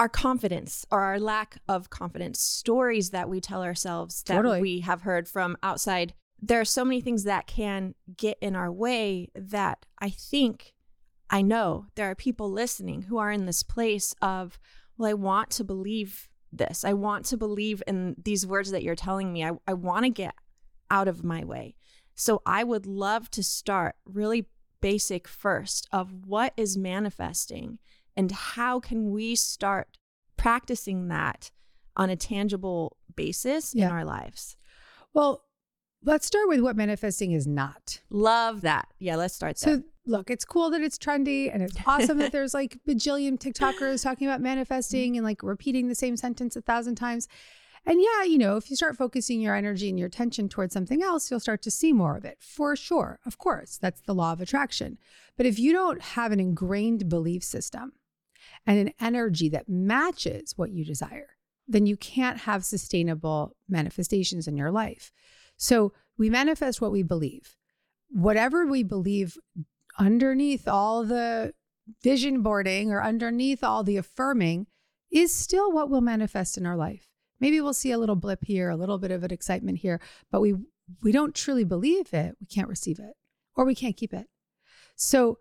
our 0.02 0.10
confidence 0.10 0.84
or 0.90 1.02
our 1.02 1.20
lack 1.20 1.60
of 1.68 1.92
confidence, 1.92 2.40
stories 2.40 3.12
that 3.12 3.30
we 3.30 3.40
tell 3.40 3.62
ourselves 3.62 4.24
that 4.24 4.34
Totally. 4.34 4.60
we 4.60 4.80
have 4.80 5.04
heard 5.04 5.28
from 5.28 5.56
outside. 5.62 6.16
There 6.42 6.60
are 6.60 6.66
so 6.66 6.84
many 6.84 7.02
things 7.02 7.24
that 7.26 7.46
can 7.46 7.94
get 8.18 8.40
in 8.42 8.56
our 8.56 8.72
way 8.72 9.30
that 9.36 9.86
I 10.00 10.10
think 10.10 10.74
I 11.30 11.44
know 11.44 11.86
there 11.94 12.10
are 12.10 12.16
people 12.16 12.50
listening 12.50 13.04
who 13.04 13.20
are 13.20 13.32
in 13.32 13.46
this 13.46 13.62
place 13.62 14.16
of, 14.24 14.58
well, 14.98 15.12
I 15.12 15.14
want 15.14 15.52
to 15.52 15.64
believe 15.64 16.30
this. 16.52 16.84
I 16.84 16.94
want 16.94 17.26
to 17.26 17.38
believe 17.38 17.84
in 17.86 18.16
these 18.24 18.48
words 18.48 18.72
that 18.72 18.82
you're 18.82 18.96
telling 18.96 19.32
me. 19.32 19.46
I, 19.46 19.52
I 19.68 19.76
want 19.76 20.06
to 20.06 20.10
get 20.10 20.34
out 20.90 21.10
of 21.10 21.24
my 21.24 21.44
way. 21.44 21.76
So 22.16 22.42
I 22.44 22.64
would 22.64 22.88
love 22.88 23.30
to 23.32 23.44
start 23.44 23.98
really 24.04 24.48
basic 24.82 25.28
first 25.28 25.88
of 25.92 26.26
what 26.26 26.54
is 26.58 26.76
manifesting 26.76 27.78
and 28.16 28.32
how 28.32 28.80
can 28.80 29.12
we 29.12 29.36
start 29.36 29.98
practicing 30.38 31.08
that 31.10 31.52
on 31.96 32.10
a 32.10 32.16
tangible 32.16 32.98
basis 33.16 33.76
Yeah. 33.76 33.86
in 33.88 33.92
our 33.92 34.06
lives. 34.06 34.58
Well, 35.14 35.44
let's 36.04 36.26
start 36.26 36.48
with 36.48 36.62
what 36.62 36.76
manifesting 36.76 37.32
is 37.32 37.46
not. 37.46 38.02
Love 38.10 38.62
that. 38.62 38.88
Yeah, 39.00 39.18
let's 39.18 39.36
start 39.36 39.58
there. 39.60 39.76
So 39.78 39.84
look, 40.06 40.30
it's 40.30 40.46
cool 40.46 40.70
that 40.72 40.82
it's 40.82 40.98
trendy 40.98 41.54
and 41.54 41.62
it's 41.62 41.76
awesome 41.86 42.18
that 42.20 42.32
there's 42.32 42.54
like 42.54 42.80
bajillion 42.88 43.38
TikTokers 43.38 44.02
talking 44.04 44.28
about 44.28 44.42
manifesting 44.42 45.16
and 45.18 45.24
like 45.26 45.44
repeating 45.44 45.90
the 45.90 45.96
same 45.96 46.18
sentence 46.18 46.56
a 46.56 46.62
thousand 46.62 46.96
times. 46.96 47.28
And 47.86 48.00
yeah, 48.00 48.24
you 48.24 48.38
know, 48.38 48.58
if 48.58 48.70
you 48.70 48.76
start 48.76 48.96
focusing 48.96 49.42
your 49.42 49.56
energy 49.56 49.90
and 49.90 49.98
your 49.98 50.08
attention 50.08 50.50
towards 50.50 50.74
something 50.74 51.02
else, 51.02 51.30
you'll 51.30 51.40
start 51.40 51.62
to 51.64 51.72
see 51.72 51.94
more 51.94 52.16
of 52.16 52.26
it 52.26 52.38
for 52.40 52.76
sure. 52.76 53.20
Of 53.26 53.38
course, 53.38 53.78
that's 53.82 54.02
the 54.02 54.14
law 54.16 54.34
of 54.34 54.42
attraction. 54.42 54.98
But 55.36 55.46
if 55.48 55.58
you 55.60 55.74
don't 55.74 56.02
have 56.02 56.32
an 56.32 56.40
ingrained 56.40 57.10
belief 57.10 57.44
system 57.44 57.94
and 58.66 58.80
an 58.80 58.94
energy 59.00 59.50
that 59.50 59.70
matches 59.70 60.54
what 60.56 60.72
you 60.72 60.86
desire, 60.86 61.36
then 61.68 61.86
you 61.86 61.98
can't 61.98 62.40
have 62.40 62.66
sustainable 62.66 63.56
manifestations 63.70 64.48
in 64.48 64.58
your 64.58 64.72
life. 64.72 65.12
So 65.58 65.94
we 66.18 66.30
manifest 66.30 66.82
what 66.82 66.92
we 66.92 67.04
believe. 67.04 67.56
Whatever 68.10 68.66
we 68.66 68.84
believe 68.84 69.38
underneath 69.98 70.68
all 70.68 71.04
the 71.04 71.54
vision 72.04 72.42
boarding 72.42 72.92
or 72.92 73.04
underneath 73.04 73.64
all 73.64 73.84
the 73.84 73.98
affirming 73.98 74.68
is 75.12 75.36
still 75.36 75.72
what 75.72 75.90
will 75.90 76.02
manifest 76.02 76.58
in 76.58 76.66
our 76.66 76.78
life. 76.78 77.08
Maybe 77.40 77.60
we'll 77.60 77.74
see 77.74 77.92
a 77.92 77.98
little 77.98 78.16
blip 78.16 78.44
here, 78.44 78.70
a 78.70 78.76
little 78.76 78.98
bit 78.98 79.12
of 79.12 79.24
an 79.24 79.32
excitement 79.32 79.80
here, 79.80 80.00
but 80.32 80.42
we 80.42 80.56
we 81.02 81.12
don't 81.12 81.34
truly 81.34 81.64
believe 81.64 82.14
it, 82.14 82.36
we 82.40 82.46
can't 82.48 82.68
receive 82.68 83.00
it 83.00 83.14
or 83.56 83.66
we 83.66 83.76
can't 83.76 83.98
keep 83.98 84.14
it. 84.14 84.28
So 84.96 85.40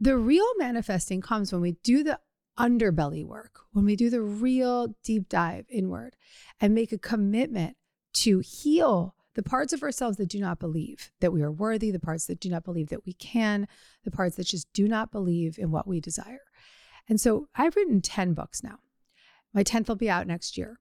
the 0.00 0.16
real 0.16 0.46
manifesting 0.58 1.20
comes 1.20 1.52
when 1.52 1.62
we 1.62 1.72
do 1.82 2.02
the 2.02 2.18
underbelly 2.58 3.24
work, 3.24 3.60
when 3.72 3.84
we 3.84 3.96
do 3.96 4.10
the 4.10 4.20
real 4.20 4.94
deep 5.04 5.28
dive 5.28 5.66
inward 5.68 6.16
and 6.60 6.74
make 6.74 6.92
a 6.92 6.98
commitment 6.98 7.76
to 8.14 8.40
heal 8.40 9.14
the 9.34 9.42
parts 9.42 9.72
of 9.72 9.82
ourselves 9.82 10.16
that 10.16 10.28
do 10.28 10.40
not 10.40 10.58
believe 10.58 11.12
that 11.20 11.32
we 11.32 11.42
are 11.42 11.52
worthy, 11.52 11.90
the 11.90 12.00
parts 12.00 12.26
that 12.26 12.40
do 12.40 12.48
not 12.48 12.64
believe 12.64 12.88
that 12.88 13.06
we 13.06 13.12
can, 13.12 13.68
the 14.04 14.10
parts 14.10 14.36
that 14.36 14.46
just 14.46 14.66
do 14.72 14.88
not 14.88 15.12
believe 15.12 15.58
in 15.58 15.70
what 15.70 15.86
we 15.86 16.00
desire. 16.00 16.40
And 17.08 17.20
so 17.20 17.48
I've 17.54 17.76
written 17.76 18.00
10 18.00 18.34
books 18.34 18.64
now. 18.64 18.80
My 19.54 19.62
10th 19.62 19.88
will 19.88 19.96
be 19.96 20.10
out 20.10 20.26
next 20.26 20.58
year. 20.58 20.80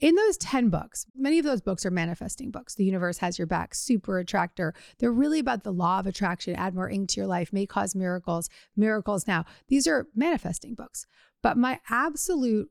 In 0.00 0.14
those 0.14 0.36
10 0.36 0.68
books, 0.68 1.06
many 1.16 1.38
of 1.38 1.44
those 1.44 1.60
books 1.60 1.84
are 1.84 1.90
manifesting 1.90 2.50
books. 2.52 2.76
The 2.76 2.84
universe 2.84 3.18
has 3.18 3.36
your 3.36 3.46
back, 3.46 3.74
super 3.74 4.18
attractor. 4.18 4.72
They're 4.98 5.10
really 5.10 5.40
about 5.40 5.64
the 5.64 5.72
law 5.72 5.98
of 5.98 6.06
attraction, 6.06 6.54
add 6.54 6.74
more 6.74 6.88
ink 6.88 7.08
to 7.10 7.20
your 7.20 7.26
life, 7.26 7.52
may 7.52 7.66
cause 7.66 7.96
miracles, 7.96 8.48
miracles 8.76 9.26
now. 9.26 9.44
These 9.66 9.88
are 9.88 10.06
manifesting 10.14 10.74
books. 10.74 11.06
But 11.42 11.56
my 11.56 11.80
absolute 11.90 12.70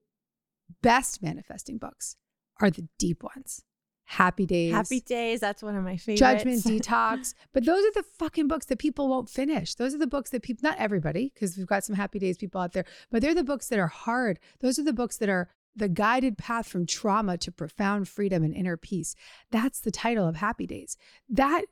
best 0.81 1.21
manifesting 1.21 1.77
books 1.77 2.15
are 2.61 2.69
the 2.69 2.87
deep 2.97 3.23
ones. 3.23 3.63
Happy 4.05 4.45
Days. 4.45 4.71
Happy 4.71 5.01
Days. 5.01 5.41
That's 5.41 5.61
one 5.61 5.75
of 5.75 5.83
my 5.83 5.97
favorites. 5.97 6.21
Judgment 6.21 6.63
Detox. 6.63 7.33
But 7.53 7.65
those 7.65 7.83
are 7.83 7.91
the 7.91 8.05
fucking 8.17 8.47
books 8.47 8.67
that 8.67 8.79
people 8.79 9.09
won't 9.09 9.29
finish. 9.29 9.75
Those 9.75 9.93
are 9.93 9.97
the 9.97 10.07
books 10.07 10.29
that 10.29 10.43
people, 10.43 10.61
not 10.63 10.77
everybody, 10.79 11.29
because 11.33 11.57
we've 11.57 11.67
got 11.67 11.83
some 11.83 11.95
Happy 11.95 12.17
Days 12.17 12.37
people 12.37 12.61
out 12.61 12.71
there, 12.71 12.85
but 13.11 13.21
they're 13.21 13.35
the 13.35 13.43
books 13.43 13.67
that 13.67 13.79
are 13.79 13.87
hard. 13.87 14.39
Those 14.61 14.79
are 14.79 14.83
the 14.83 14.93
books 14.93 15.17
that 15.17 15.27
are 15.27 15.49
the 15.77 15.87
guided 15.87 16.37
path 16.37 16.67
from 16.67 16.85
trauma 16.85 17.37
to 17.37 17.51
profound 17.51 18.07
freedom 18.07 18.43
and 18.43 18.53
inner 18.53 18.77
peace. 18.77 19.15
That's 19.51 19.79
the 19.79 19.91
title 19.91 20.27
of 20.27 20.37
Happy 20.37 20.65
Days. 20.65 20.97
That 21.29 21.65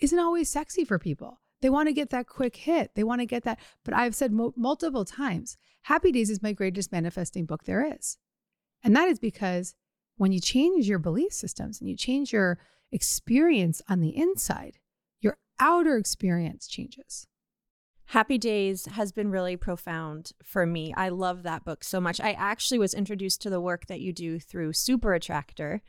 isn't 0.00 0.18
always 0.18 0.48
sexy 0.48 0.84
for 0.84 0.98
people. 0.98 1.40
They 1.60 1.70
want 1.70 1.88
to 1.88 1.92
get 1.92 2.10
that 2.10 2.26
quick 2.26 2.56
hit. 2.56 2.94
They 2.94 3.04
want 3.04 3.20
to 3.20 3.26
get 3.26 3.44
that. 3.44 3.60
But 3.84 3.94
I've 3.94 4.16
said 4.16 4.32
mo- 4.32 4.54
multiple 4.56 5.04
times 5.04 5.56
Happy 5.82 6.12
Days 6.12 6.30
is 6.30 6.42
my 6.42 6.52
greatest 6.52 6.92
manifesting 6.92 7.44
book 7.44 7.64
there 7.64 7.94
is. 7.96 8.16
And 8.82 8.96
that 8.96 9.08
is 9.08 9.18
because 9.18 9.74
when 10.16 10.32
you 10.32 10.40
change 10.40 10.88
your 10.88 10.98
belief 10.98 11.32
systems 11.32 11.80
and 11.80 11.88
you 11.88 11.96
change 11.96 12.32
your 12.32 12.58
experience 12.90 13.82
on 13.88 14.00
the 14.00 14.16
inside, 14.16 14.78
your 15.20 15.38
outer 15.58 15.96
experience 15.96 16.66
changes. 16.66 17.26
Happy 18.06 18.36
Days 18.36 18.86
has 18.86 19.10
been 19.12 19.30
really 19.30 19.56
profound 19.56 20.32
for 20.44 20.66
me. 20.66 20.92
I 20.96 21.08
love 21.08 21.42
that 21.42 21.64
book 21.64 21.82
so 21.82 22.00
much. 22.00 22.20
I 22.20 22.32
actually 22.32 22.78
was 22.78 22.94
introduced 22.94 23.40
to 23.42 23.50
the 23.50 23.60
work 23.60 23.86
that 23.86 24.00
you 24.00 24.12
do 24.12 24.38
through 24.38 24.74
Super 24.74 25.14
Attractor. 25.14 25.82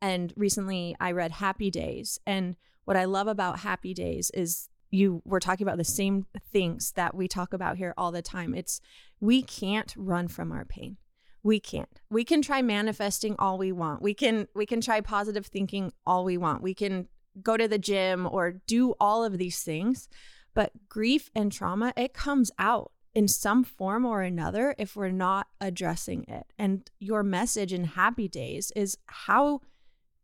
And 0.00 0.32
recently 0.36 0.96
I 1.00 1.12
read 1.12 1.32
Happy 1.32 1.70
Days. 1.70 2.18
And 2.26 2.56
what 2.84 2.96
I 2.96 3.04
love 3.04 3.28
about 3.28 3.60
Happy 3.60 3.94
Days 3.94 4.30
is 4.34 4.68
you 4.90 5.22
were 5.24 5.40
talking 5.40 5.66
about 5.66 5.78
the 5.78 5.84
same 5.84 6.26
things 6.52 6.92
that 6.92 7.14
we 7.14 7.28
talk 7.28 7.52
about 7.52 7.76
here 7.76 7.94
all 7.96 8.10
the 8.10 8.22
time. 8.22 8.54
It's 8.54 8.80
we 9.20 9.42
can't 9.42 9.94
run 9.96 10.28
from 10.28 10.52
our 10.52 10.64
pain. 10.64 10.96
We 11.42 11.60
can't. 11.60 12.00
We 12.10 12.24
can 12.24 12.42
try 12.42 12.62
manifesting 12.62 13.36
all 13.38 13.58
we 13.58 13.72
want. 13.72 14.02
We 14.02 14.14
can 14.14 14.48
we 14.54 14.66
can 14.66 14.80
try 14.80 15.00
positive 15.00 15.46
thinking 15.46 15.92
all 16.06 16.24
we 16.24 16.36
want. 16.36 16.62
We 16.62 16.74
can 16.74 17.08
go 17.42 17.56
to 17.56 17.68
the 17.68 17.78
gym 17.78 18.28
or 18.30 18.60
do 18.66 18.94
all 18.98 19.24
of 19.24 19.38
these 19.38 19.62
things. 19.62 20.08
But 20.54 20.88
grief 20.88 21.30
and 21.34 21.52
trauma, 21.52 21.92
it 21.96 22.14
comes 22.14 22.50
out 22.58 22.92
in 23.14 23.28
some 23.28 23.64
form 23.64 24.04
or 24.04 24.22
another 24.22 24.74
if 24.78 24.94
we're 24.94 25.10
not 25.10 25.48
addressing 25.60 26.24
it. 26.28 26.52
And 26.58 26.88
your 26.98 27.22
message 27.22 27.72
in 27.72 27.84
Happy 27.84 28.28
Days 28.28 28.72
is 28.76 28.98
how 29.06 29.60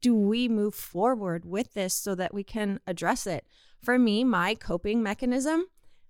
do 0.01 0.15
we 0.15 0.49
move 0.49 0.75
forward 0.75 1.45
with 1.45 1.75
this 1.75 1.95
so 1.95 2.15
that 2.15 2.35
we 2.35 2.45
can 2.45 2.81
address 2.87 3.27
it? 3.27 3.47
For 3.83 3.99
me, 3.99 4.23
my 4.23 4.55
coping 4.55 5.03
mechanism 5.03 5.67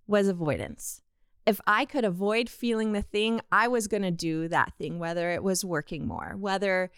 was 0.07 0.29
avoidance. 0.29 1.01
If 1.47 1.61
I 1.67 1.85
could 1.85 2.05
avoid 2.05 2.49
feeling 2.49 2.93
the 2.93 3.03
thing, 3.03 3.41
I 3.53 3.69
was 3.69 3.87
going 3.87 4.03
to 4.03 4.11
do 4.11 4.49
that 4.49 4.73
thing, 4.79 4.99
whether 4.99 5.31
it 5.31 5.43
was 5.43 5.65
working 5.65 6.07
more, 6.07 6.37
whether 6.39 6.91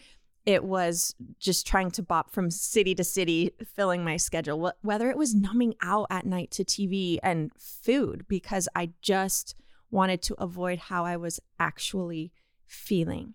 it 0.46 0.62
was 0.62 1.14
just 1.40 1.66
trying 1.66 1.90
to 1.90 2.02
bop 2.02 2.30
from 2.30 2.50
city 2.50 2.94
to 2.94 3.02
city, 3.02 3.52
filling 3.74 4.04
my 4.04 4.16
schedule, 4.16 4.72
whether 4.80 5.10
it 5.10 5.18
was 5.18 5.34
numbing 5.34 5.74
out 5.82 6.06
at 6.08 6.24
night 6.24 6.52
to 6.52 6.64
TV 6.64 7.18
and 7.20 7.50
food 7.58 8.24
because 8.28 8.68
I 8.74 8.90
just 9.02 9.56
wanted 9.90 10.22
to 10.22 10.34
avoid 10.34 10.78
how 10.78 11.04
I 11.04 11.16
was 11.16 11.40
actually 11.58 12.32
feeling. 12.64 13.34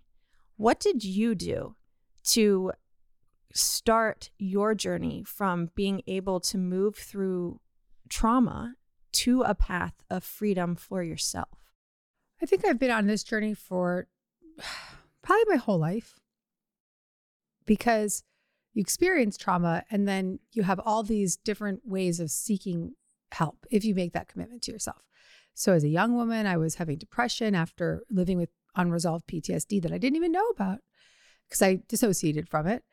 What 0.56 0.80
did 0.80 1.04
you 1.04 1.36
do 1.36 1.76
to 2.24 2.72
start 3.54 4.30
your 4.38 4.74
journey 4.74 5.24
from 5.26 5.70
being 5.76 6.02
able 6.08 6.40
to 6.40 6.58
move 6.58 6.96
through 6.96 7.60
trauma 8.08 8.76
to 9.12 9.42
a 9.42 9.54
path 9.54 9.96
of 10.10 10.24
freedom 10.24 10.76
for 10.76 11.04
yourself? 11.04 11.50
I 12.42 12.46
think 12.46 12.66
I've 12.66 12.80
been 12.80 12.90
on 12.90 13.08
this 13.08 13.24
journey 13.24 13.54
for 13.54 14.08
probably 15.22 15.44
my 15.50 15.58
whole 15.58 15.78
life 15.78 16.21
because 17.66 18.24
you 18.74 18.82
experience 18.82 19.38
trauma 19.38 19.84
and 19.92 20.08
then 20.08 20.40
you 20.52 20.64
have 20.64 20.80
all 20.80 21.04
these 21.04 21.36
different 21.36 21.82
ways 21.86 22.20
of 22.20 22.32
seeking 22.32 22.94
help 23.32 23.66
if 23.70 23.84
you 23.84 23.96
make 23.96 24.14
that 24.14 24.28
commitment 24.28 24.62
to 24.64 24.72
yourself. 24.72 25.02
So, 25.54 25.74
as 25.74 25.84
a 25.84 25.90
young 25.90 26.16
woman, 26.16 26.46
I 26.46 26.58
was 26.58 26.76
having 26.76 26.98
depression 26.98 27.56
after 27.56 28.04
living 28.10 28.38
with 28.38 28.50
unresolved 28.76 29.28
PTSD 29.28 29.82
that 29.82 29.92
I 29.92 29.98
didn't 29.98 30.16
even 30.16 30.32
know 30.32 30.48
about 30.48 30.80
because 31.48 31.62
I 31.62 31.80
dissociated 31.88 32.48
from 32.48 32.68
it. 32.68 32.84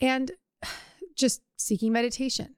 And 0.00 0.32
just 1.16 1.42
seeking 1.56 1.92
meditation, 1.92 2.56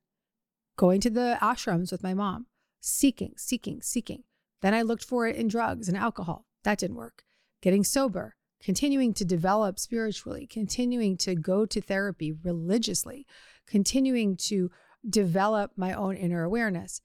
going 0.77 1.01
to 1.03 1.11
the 1.11 1.39
ashrams 1.43 1.93
with 1.93 2.03
my 2.03 2.15
mom, 2.15 2.47
seeking, 2.81 3.35
seeking, 3.37 3.83
seeking. 3.83 4.25
Then 4.63 4.75
I 4.75 4.83
looked 4.83 5.05
for 5.05 5.27
it 5.27 5.37
in 5.37 5.49
drugs 5.49 5.89
and 5.89 5.97
alcohol. 5.97 6.47
That 6.65 6.79
didn't 6.79 6.97
work. 6.97 7.25
Getting 7.61 7.85
sober, 7.85 8.37
continuing 8.63 9.13
to 9.15 9.25
develop 9.25 9.79
spiritually, 9.79 10.47
continuing 10.47 11.17
to 11.19 11.35
go 11.35 11.67
to 11.67 11.81
therapy 11.81 12.33
religiously, 12.33 13.27
continuing 13.67 14.37
to 14.37 14.71
develop 15.09 15.73
my 15.77 15.93
own 15.93 16.17
inner 16.17 16.45
awareness. 16.45 17.01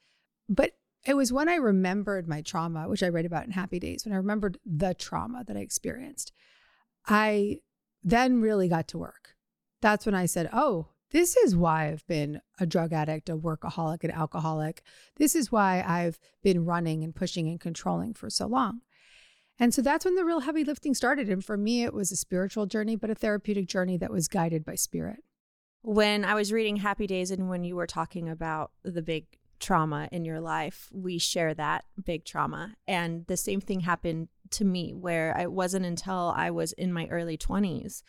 But 0.48 0.72
it 1.06 1.16
was 1.16 1.34
when 1.34 1.50
I 1.50 1.56
remembered 1.56 2.28
my 2.28 2.42
trauma, 2.42 2.88
which 2.88 3.02
I 3.02 3.10
write 3.10 3.26
about 3.26 3.46
in 3.46 3.52
Happy 3.52 3.80
Days, 3.80 4.06
when 4.06 4.14
I 4.14 4.18
remembered 4.18 4.58
the 4.66 4.94
trauma 4.94 5.44
that 5.46 5.58
I 5.58 5.62
experienced, 5.62 6.32
I 7.06 7.60
then 8.04 8.42
really 8.42 8.68
got 8.68 8.88
to 8.90 8.98
work. 8.98 9.36
That's 9.82 10.06
when 10.06 10.16
I 10.16 10.26
said, 10.26 10.50
oh, 10.52 10.90
this 11.12 11.38
is 11.38 11.56
why 11.56 11.88
I've 11.88 12.06
been 12.08 12.42
a 12.60 12.66
drug 12.66 12.92
addict, 12.92 13.30
a 13.30 13.38
workaholic, 13.38 14.04
an 14.04 14.12
alcoholic. 14.12 14.84
This 15.16 15.36
is 15.36 15.52
why 15.52 15.84
I've 15.88 16.20
been 16.44 16.66
running 16.66 17.04
and 17.04 17.16
pushing 17.16 17.48
and 17.48 17.60
controlling 17.60 18.14
for 18.14 18.30
so 18.30 18.46
long. 18.48 18.82
And 19.60 19.74
so 19.74 19.82
that's 19.82 20.06
when 20.06 20.16
the 20.16 20.26
real 20.26 20.42
heavy 20.42 20.64
lifting 20.64 20.94
started. 20.94 21.30
And 21.30 21.44
for 21.44 21.58
me, 21.58 21.84
it 21.84 21.94
was 21.94 22.12
a 22.12 22.16
spiritual 22.16 22.66
journey, 22.66 22.96
but 22.96 23.10
a 23.10 23.16
therapeutic 23.16 23.68
journey 23.68 23.98
that 23.98 24.12
was 24.12 24.28
guided 24.28 24.64
by 24.64 24.76
spirit. 24.76 25.24
When 25.82 26.26
I 26.26 26.36
was 26.36 26.52
reading 26.52 26.78
Happy 26.78 27.08
Days 27.08 27.32
and 27.32 27.50
when 27.50 27.64
you 27.64 27.76
were 27.76 27.88
talking 27.88 28.30
about 28.30 28.72
the 28.84 29.02
big 29.02 29.26
trauma 29.60 30.10
in 30.12 30.26
your 30.26 30.40
life, 30.40 30.90
we 30.92 31.18
share 31.18 31.54
that 31.56 31.86
big 32.04 32.26
trauma. 32.26 32.76
And 32.88 33.26
the 33.28 33.38
same 33.38 33.62
thing 33.62 33.80
happened 33.80 34.28
to 34.52 34.66
me, 34.66 34.94
where 34.94 35.36
it 35.40 35.52
wasn't 35.52 35.86
until 35.86 36.34
I 36.36 36.52
was 36.52 36.74
in 36.74 36.94
my 36.94 37.08
early 37.08 37.38
20s 37.38 38.04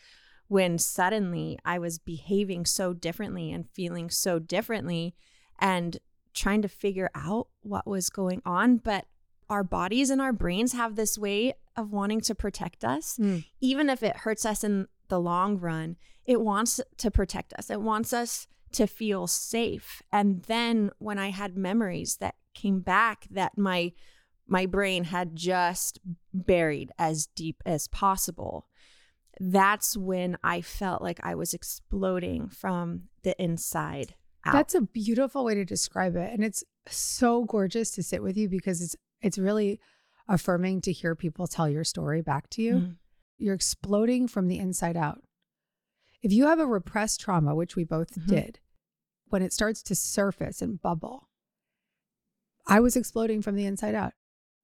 when 0.49 0.79
suddenly 0.79 1.57
I 1.63 1.77
was 1.77 1.99
behaving 1.99 2.65
so 2.65 2.91
differently 2.91 3.51
and 3.51 3.69
feeling 3.69 4.09
so 4.09 4.39
differently 4.39 5.15
and 5.59 5.97
trying 6.33 6.63
to 6.63 6.67
figure 6.67 7.11
out 7.13 7.47
what 7.61 7.85
was 7.85 8.09
going 8.09 8.41
on. 8.45 8.77
But 8.77 9.05
our 9.49 9.63
bodies 9.63 10.09
and 10.09 10.21
our 10.21 10.33
brains 10.33 10.73
have 10.73 10.95
this 10.95 11.17
way 11.17 11.53
of 11.75 11.91
wanting 11.91 12.21
to 12.21 12.35
protect 12.35 12.83
us, 12.83 13.17
mm. 13.17 13.43
even 13.61 13.89
if 13.89 14.03
it 14.03 14.17
hurts 14.17 14.45
us 14.45 14.63
in 14.63 14.87
the 15.07 15.19
long 15.19 15.57
run. 15.57 15.97
It 16.25 16.41
wants 16.41 16.79
to 16.97 17.09
protect 17.09 17.53
us. 17.53 17.69
It 17.69 17.81
wants 17.81 18.13
us 18.13 18.47
to 18.73 18.85
feel 18.85 19.25
safe. 19.25 20.01
And 20.11 20.43
then 20.43 20.91
when 20.99 21.17
I 21.17 21.31
had 21.31 21.57
memories 21.57 22.17
that 22.17 22.35
came 22.53 22.81
back 22.81 23.27
that 23.31 23.57
my 23.57 23.93
my 24.47 24.65
brain 24.65 25.03
had 25.03 25.35
just 25.35 25.99
buried 26.33 26.91
as 26.97 27.27
deep 27.27 27.61
as 27.67 27.87
possible, 27.87 28.67
that's 29.39 29.95
when 29.95 30.37
I 30.43 30.61
felt 30.61 31.03
like 31.03 31.19
I 31.21 31.35
was 31.35 31.53
exploding 31.53 32.49
from 32.49 33.03
the 33.21 33.39
inside 33.41 34.15
out. 34.45 34.53
That's 34.53 34.75
a 34.75 34.81
beautiful 34.81 35.45
way 35.45 35.55
to 35.55 35.65
describe 35.65 36.15
it. 36.15 36.33
And 36.33 36.43
it's 36.43 36.63
so 36.87 37.45
gorgeous 37.45 37.91
to 37.91 38.03
sit 38.03 38.23
with 38.23 38.37
you 38.37 38.49
because 38.49 38.81
it's 38.81 38.95
it's 39.21 39.37
really 39.37 39.79
affirming 40.27 40.81
to 40.81 40.91
hear 40.91 41.15
people 41.15 41.47
tell 41.47 41.67
your 41.69 41.83
story 41.83 42.21
back 42.21 42.49
to 42.51 42.61
you. 42.61 42.73
Mm. 42.75 42.95
You're 43.37 43.55
exploding 43.55 44.27
from 44.27 44.47
the 44.47 44.59
inside 44.59 44.95
out. 44.97 45.23
If 46.21 46.31
you 46.33 46.47
have 46.47 46.59
a 46.59 46.65
repressed 46.67 47.21
trauma, 47.21 47.55
which 47.55 47.75
we 47.75 47.83
both 47.83 48.13
Mhm. 48.15 48.27
did, 48.27 48.59
when 49.29 49.41
it 49.41 49.53
starts 49.53 49.81
to 49.83 49.95
surface 49.95 50.61
and 50.61 50.81
bubble, 50.81 51.29
I 52.67 52.79
was 52.79 52.95
exploding 52.95 53.41
from 53.41 53.55
the 53.55 53.65
inside 53.65 53.95
out. 53.95 54.13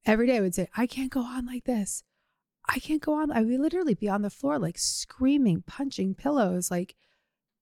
Every 0.05 0.27
day 0.27 0.37
I 0.37 0.41
would 0.41 0.53
say, 0.53 0.67
I 0.75 0.85
can't 0.85 1.11
go 1.11 1.21
on 1.21 1.45
like 1.45 1.63
this. 1.63 2.03
I 2.67 2.79
can't 2.79 3.01
go 3.01 3.13
on. 3.13 3.31
I 3.31 3.41
would 3.41 3.59
literally 3.59 3.93
be 3.93 4.09
on 4.09 4.21
the 4.21 4.29
floor, 4.29 4.59
like 4.59 4.77
screaming, 4.77 5.63
punching 5.63 6.15
pillows, 6.15 6.69
like 6.69 6.95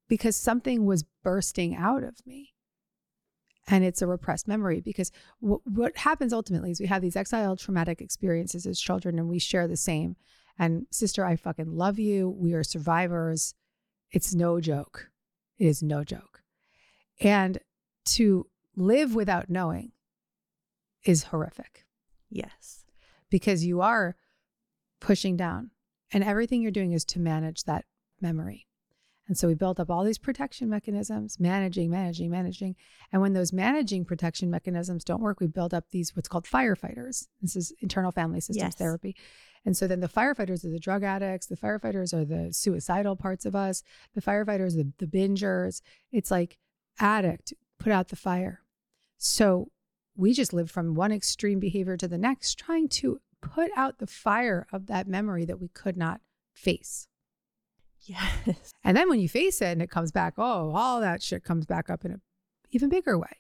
because 0.08 0.36
something 0.36 0.86
was 0.86 1.04
bursting 1.24 1.76
out 1.76 2.04
of 2.04 2.26
me. 2.26 2.53
And 3.68 3.84
it's 3.84 4.02
a 4.02 4.08
repressed 4.08 4.48
memory 4.48 4.82
because 4.82 5.12
w- 5.42 5.62
what 5.64 5.96
happens 5.98 6.34
ultimately 6.34 6.72
is 6.72 6.80
we 6.82 6.88
have 6.88 7.02
these 7.02 7.16
exile 7.16 7.56
traumatic 7.56 8.02
experiences 8.02 8.66
as 8.66 8.80
children 8.80 9.18
and 9.18 9.30
we 9.30 9.40
share 9.40 9.68
the 9.68 9.78
same. 9.78 10.16
And 10.60 10.86
sister, 10.92 11.26
I 11.26 11.36
fucking 11.38 11.76
love 11.76 11.98
you. 11.98 12.30
We 12.30 12.54
are 12.54 12.64
survivors. 12.64 13.56
It's 14.12 14.36
no 14.36 14.60
joke. 14.60 15.10
It 15.58 15.68
is 15.68 15.82
no 15.82 16.04
joke. 16.04 16.42
And 17.22 17.60
to 18.06 18.48
live 18.76 19.16
without 19.16 19.50
knowing 19.50 19.92
is 21.06 21.24
horrific 21.24 21.86
Yes. 22.30 22.86
because 23.30 23.66
you 23.66 23.82
are 23.82 24.16
pushing 25.00 25.38
down 25.38 25.72
and 26.12 26.24
everything 26.24 26.62
you're 26.62 26.72
doing 26.72 26.92
is 26.92 27.06
to 27.06 27.20
manage 27.20 27.64
that 27.64 27.86
memory. 28.22 28.68
And 29.28 29.38
so 29.38 29.48
we 29.48 29.54
built 29.54 29.80
up 29.80 29.90
all 29.90 30.04
these 30.04 30.18
protection 30.18 30.70
mechanisms, 30.70 31.40
managing, 31.40 31.90
managing, 31.90 32.30
managing. 32.30 32.76
And 33.12 33.22
when 33.22 33.34
those 33.34 33.54
managing 33.54 34.04
protection 34.04 34.50
mechanisms 34.50 35.06
don't 35.06 35.22
work, 35.22 35.40
we 35.40 35.48
build 35.48 35.74
up 35.74 35.86
these 35.92 36.14
what's 36.16 36.28
called 36.28 36.46
firefighters. 36.46 37.28
This 37.42 37.56
is 37.56 37.74
internal 37.80 38.12
family 38.12 38.42
systems 38.42 38.58
Yes. 38.58 38.76
therapy. 38.76 39.16
And 39.66 39.78
so 39.78 39.88
then 39.88 40.02
the 40.02 40.10
firefighters 40.10 40.66
are 40.66 40.70
the 40.70 40.80
drug 40.80 41.04
addicts, 41.04 41.48
the 41.48 41.56
firefighters 41.56 42.14
are 42.14 42.26
the 42.26 42.52
suicidal 42.52 43.16
parts 43.16 43.46
of 43.46 43.56
us, 43.56 43.82
the 44.14 44.22
firefighters, 44.22 44.76
the, 44.76 44.92
the 44.98 45.08
bingers. 45.08 45.82
It's 46.12 46.30
like 46.30 46.58
addict, 47.00 47.54
put 47.80 47.94
out 47.94 48.10
the 48.10 48.18
fire. 48.18 48.60
So 49.18 49.72
we 50.18 50.34
just 50.34 50.52
lived 50.54 50.70
from 50.70 50.96
one 50.96 51.14
extreme 51.14 51.60
behavior 51.60 51.96
to 51.96 52.10
the 52.10 52.18
next, 52.18 52.60
trying 52.60 52.90
to 52.90 53.22
put 53.42 53.72
out 53.76 54.00
the 54.00 54.08
fire 54.08 54.68
of 54.74 54.88
that 54.88 55.08
memory 55.08 55.46
that 55.46 55.62
we 55.62 55.70
could 55.70 55.96
not 55.96 56.20
face. 56.54 57.08
Yes. 58.06 58.74
And 58.86 58.98
then 58.98 59.08
when 59.10 59.20
you 59.22 59.30
face 59.30 59.62
it 59.62 59.68
and 59.68 59.82
it 59.82 59.90
comes 59.90 60.12
back, 60.12 60.34
oh, 60.38 60.72
all 60.76 61.00
that 61.00 61.24
shit 61.24 61.44
comes 61.44 61.66
back 61.66 61.90
up 61.90 62.04
in 62.04 62.12
an 62.12 62.22
even 62.72 62.90
bigger 62.90 63.18
way. 63.18 63.38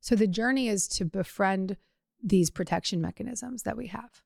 So 0.00 0.14
the 0.14 0.28
journey 0.28 0.68
is 0.68 0.86
to 0.88 1.04
befriend 1.04 1.76
these 2.22 2.48
protection 2.50 3.00
mechanisms 3.00 3.64
that 3.64 3.76
we 3.76 3.88
have 3.88 4.22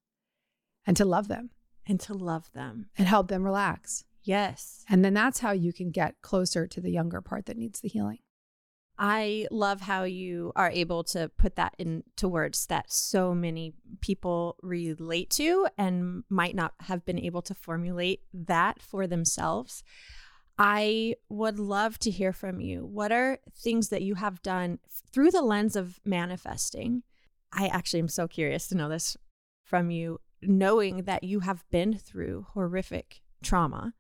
and 0.87 0.95
to 0.99 1.05
love 1.07 1.29
them 1.29 1.51
And 1.87 1.99
to 2.01 2.13
love 2.15 2.51
them. 2.53 2.91
and 2.99 3.07
help 3.09 3.29
them 3.29 3.45
relax. 3.45 4.05
Yes. 4.23 4.85
And 4.91 5.03
then 5.05 5.15
that's 5.15 5.39
how 5.41 5.53
you 5.53 5.73
can 5.73 5.91
get 5.91 6.21
closer 6.21 6.67
to 6.67 6.81
the 6.83 6.91
younger 6.91 7.23
part 7.23 7.47
that 7.47 7.57
needs 7.57 7.81
the 7.81 7.89
healing. 7.89 8.19
I 8.99 9.47
love 9.53 9.83
how 9.83 10.03
you 10.03 10.53
are 10.57 10.71
able 10.71 11.05
to 11.05 11.31
put 11.39 11.55
that 11.57 11.75
into 11.79 12.29
words 12.29 12.67
that 12.67 12.91
so 12.91 13.33
many 13.33 13.75
people 14.01 14.57
relate 14.61 15.31
to 15.31 15.69
and 15.79 16.25
might 16.29 16.57
not 16.57 16.75
have 16.81 17.05
been 17.05 17.19
able 17.19 17.43
to 17.43 17.55
formulate 17.55 18.23
that 18.33 18.83
for 18.83 19.07
themselves. 19.07 19.85
I 20.59 21.15
would 21.29 21.61
love 21.61 22.01
to 22.01 22.11
hear 22.11 22.33
from 22.33 22.61
you. 22.61 22.85
What 22.85 23.13
are 23.13 23.39
things 23.57 23.91
that 23.91 24.03
you 24.03 24.17
have 24.17 24.43
done 24.43 24.81
through 25.13 25.31
the 25.31 25.43
lens 25.43 25.77
of 25.77 26.01
manifesting? 26.05 27.05
I 27.53 27.69
actually 27.69 28.01
am 28.01 28.09
so 28.09 28.27
curious 28.27 28.67
to 28.69 28.75
know 28.77 28.89
this 28.89 29.17
from 29.63 29.93
you, 29.93 30.21
knowing 30.43 31.05
that 31.05 31.23
you 31.23 31.41
have 31.41 31.65
been 31.71 31.97
through 31.97 32.47
horrific 32.55 33.21
trauma. 33.45 33.95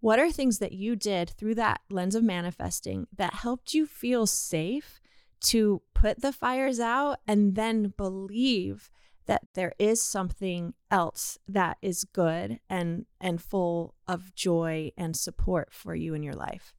What 0.00 0.18
are 0.18 0.30
things 0.30 0.58
that 0.58 0.72
you 0.72 0.94
did 0.94 1.30
through 1.30 1.56
that 1.56 1.80
lens 1.90 2.14
of 2.14 2.22
manifesting 2.22 3.06
that 3.16 3.34
helped 3.34 3.74
you 3.74 3.86
feel 3.86 4.26
safe 4.26 5.00
to 5.40 5.82
put 5.94 6.20
the 6.20 6.32
fires 6.32 6.78
out 6.78 7.18
and 7.26 7.54
then 7.54 7.94
believe 7.96 8.90
that 9.26 9.42
there 9.54 9.74
is 9.78 10.00
something 10.00 10.72
else 10.90 11.38
that 11.46 11.76
is 11.82 12.04
good 12.04 12.60
and 12.70 13.06
and 13.20 13.42
full 13.42 13.94
of 14.06 14.34
joy 14.34 14.90
and 14.96 15.16
support 15.16 15.72
for 15.72 15.94
you 15.94 16.14
in 16.14 16.22
your 16.22 16.34
life? 16.34 16.74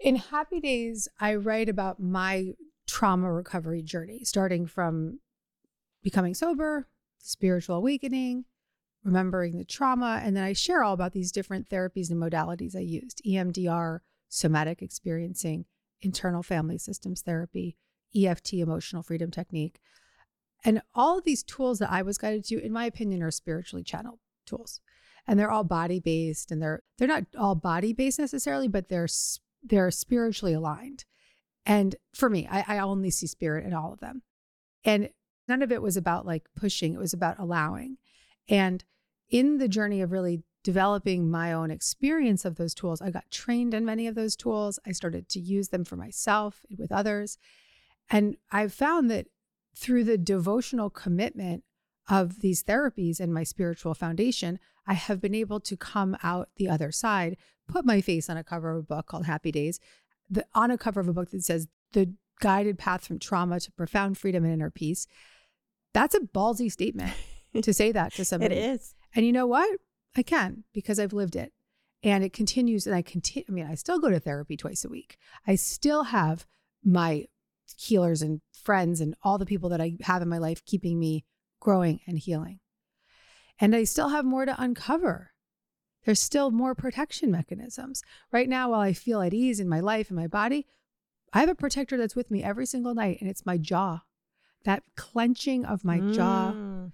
In 0.00 0.16
Happy 0.16 0.60
Days, 0.60 1.08
I 1.20 1.34
write 1.34 1.68
about 1.68 2.00
my 2.00 2.54
trauma 2.86 3.32
recovery 3.32 3.82
journey, 3.82 4.24
starting 4.24 4.66
from 4.66 5.20
becoming 6.02 6.34
sober, 6.34 6.86
spiritual 7.18 7.76
awakening, 7.76 8.44
remembering 9.06 9.56
the 9.56 9.64
trauma. 9.64 10.20
And 10.22 10.36
then 10.36 10.42
I 10.42 10.52
share 10.52 10.82
all 10.82 10.92
about 10.92 11.12
these 11.12 11.30
different 11.30 11.70
therapies 11.70 12.10
and 12.10 12.20
modalities 12.20 12.74
I 12.74 12.80
used 12.80 13.22
EMDR, 13.24 14.00
somatic 14.28 14.82
experiencing, 14.82 15.64
internal 16.02 16.42
family 16.42 16.76
systems 16.76 17.22
therapy, 17.22 17.76
EFT, 18.14 18.54
emotional 18.54 19.04
freedom 19.04 19.30
technique. 19.30 19.78
And 20.64 20.82
all 20.94 21.18
of 21.18 21.24
these 21.24 21.44
tools 21.44 21.78
that 21.78 21.92
I 21.92 22.02
was 22.02 22.18
guided 22.18 22.44
to, 22.46 22.60
in 22.60 22.72
my 22.72 22.84
opinion, 22.84 23.22
are 23.22 23.30
spiritually 23.30 23.84
channeled 23.84 24.18
tools. 24.44 24.80
And 25.24 25.38
they're 25.38 25.50
all 25.50 25.64
body 25.64 26.00
based 26.00 26.50
and 26.50 26.60
they're 26.60 26.82
they're 26.98 27.08
not 27.08 27.24
all 27.38 27.54
body 27.54 27.92
based 27.92 28.18
necessarily, 28.18 28.68
but 28.68 28.88
they're 28.88 29.08
they're 29.62 29.90
spiritually 29.90 30.52
aligned. 30.52 31.04
And 31.64 31.96
for 32.14 32.28
me, 32.28 32.48
I, 32.50 32.76
I 32.76 32.78
only 32.78 33.10
see 33.10 33.26
spirit 33.26 33.64
in 33.64 33.74
all 33.74 33.92
of 33.92 34.00
them. 34.00 34.22
And 34.84 35.10
none 35.48 35.62
of 35.62 35.70
it 35.70 35.82
was 35.82 35.96
about 35.96 36.26
like 36.26 36.48
pushing, 36.56 36.94
it 36.94 37.00
was 37.00 37.12
about 37.12 37.38
allowing. 37.38 37.98
And 38.48 38.84
in 39.30 39.58
the 39.58 39.68
journey 39.68 40.00
of 40.00 40.12
really 40.12 40.42
developing 40.62 41.30
my 41.30 41.52
own 41.52 41.70
experience 41.70 42.44
of 42.44 42.56
those 42.56 42.74
tools, 42.74 43.00
I 43.00 43.10
got 43.10 43.30
trained 43.30 43.72
in 43.72 43.84
many 43.84 44.08
of 44.08 44.16
those 44.16 44.34
tools. 44.34 44.80
I 44.84 44.90
started 44.90 45.28
to 45.28 45.40
use 45.40 45.68
them 45.68 45.84
for 45.84 45.94
myself 45.94 46.66
with 46.76 46.90
others. 46.90 47.38
And 48.10 48.36
I've 48.50 48.72
found 48.72 49.08
that 49.10 49.26
through 49.76 50.02
the 50.04 50.18
devotional 50.18 50.90
commitment 50.90 51.62
of 52.08 52.40
these 52.40 52.64
therapies 52.64 53.20
and 53.20 53.32
my 53.32 53.44
spiritual 53.44 53.94
foundation, 53.94 54.58
I 54.88 54.94
have 54.94 55.20
been 55.20 55.36
able 55.36 55.60
to 55.60 55.76
come 55.76 56.16
out 56.22 56.48
the 56.56 56.68
other 56.68 56.90
side, 56.90 57.36
put 57.68 57.84
my 57.84 58.00
face 58.00 58.28
on 58.28 58.36
a 58.36 58.42
cover 58.42 58.72
of 58.72 58.78
a 58.78 58.82
book 58.82 59.06
called 59.06 59.26
Happy 59.26 59.52
Days, 59.52 59.78
the, 60.28 60.44
on 60.52 60.72
a 60.72 60.78
cover 60.78 60.98
of 60.98 61.06
a 61.06 61.12
book 61.12 61.30
that 61.30 61.44
says 61.44 61.68
The 61.92 62.12
Guided 62.40 62.76
Path 62.76 63.06
from 63.06 63.20
Trauma 63.20 63.60
to 63.60 63.70
Profound 63.70 64.18
Freedom 64.18 64.42
and 64.42 64.52
Inner 64.52 64.70
Peace. 64.70 65.06
That's 65.92 66.16
a 66.16 66.20
ballsy 66.20 66.72
statement 66.72 67.12
to 67.62 67.72
say 67.72 67.92
that 67.92 68.12
to 68.14 68.24
somebody. 68.24 68.56
is. 68.56 68.95
And 69.16 69.26
you 69.26 69.32
know 69.32 69.46
what? 69.46 69.80
I 70.16 70.22
can 70.22 70.64
because 70.72 71.00
I've 71.00 71.12
lived 71.12 71.34
it. 71.34 71.52
And 72.02 72.22
it 72.22 72.32
continues. 72.32 72.86
And 72.86 72.94
I 72.94 73.02
continue. 73.02 73.44
I 73.48 73.52
mean, 73.52 73.66
I 73.66 73.74
still 73.74 73.98
go 73.98 74.10
to 74.10 74.20
therapy 74.20 74.56
twice 74.56 74.84
a 74.84 74.88
week. 74.88 75.16
I 75.46 75.56
still 75.56 76.04
have 76.04 76.46
my 76.84 77.26
healers 77.76 78.22
and 78.22 78.42
friends 78.52 79.00
and 79.00 79.16
all 79.22 79.38
the 79.38 79.46
people 79.46 79.68
that 79.70 79.80
I 79.80 79.96
have 80.02 80.22
in 80.22 80.28
my 80.28 80.38
life 80.38 80.64
keeping 80.64 81.00
me 81.00 81.24
growing 81.58 82.00
and 82.06 82.18
healing. 82.18 82.60
And 83.58 83.74
I 83.74 83.84
still 83.84 84.10
have 84.10 84.24
more 84.24 84.44
to 84.44 84.54
uncover. 84.62 85.32
There's 86.04 86.20
still 86.20 86.52
more 86.52 86.74
protection 86.74 87.30
mechanisms. 87.32 88.02
Right 88.30 88.48
now, 88.48 88.70
while 88.70 88.80
I 88.80 88.92
feel 88.92 89.22
at 89.22 89.34
ease 89.34 89.58
in 89.58 89.68
my 89.68 89.80
life 89.80 90.08
and 90.08 90.16
my 90.16 90.28
body, 90.28 90.66
I 91.32 91.40
have 91.40 91.48
a 91.48 91.54
protector 91.54 91.96
that's 91.96 92.14
with 92.14 92.30
me 92.30 92.44
every 92.44 92.66
single 92.66 92.94
night, 92.94 93.18
and 93.20 93.28
it's 93.28 93.44
my 93.44 93.58
jaw. 93.58 94.02
That 94.64 94.84
clenching 94.96 95.64
of 95.64 95.84
my 95.84 95.98
jaw, 95.98 96.52
Mm. 96.52 96.92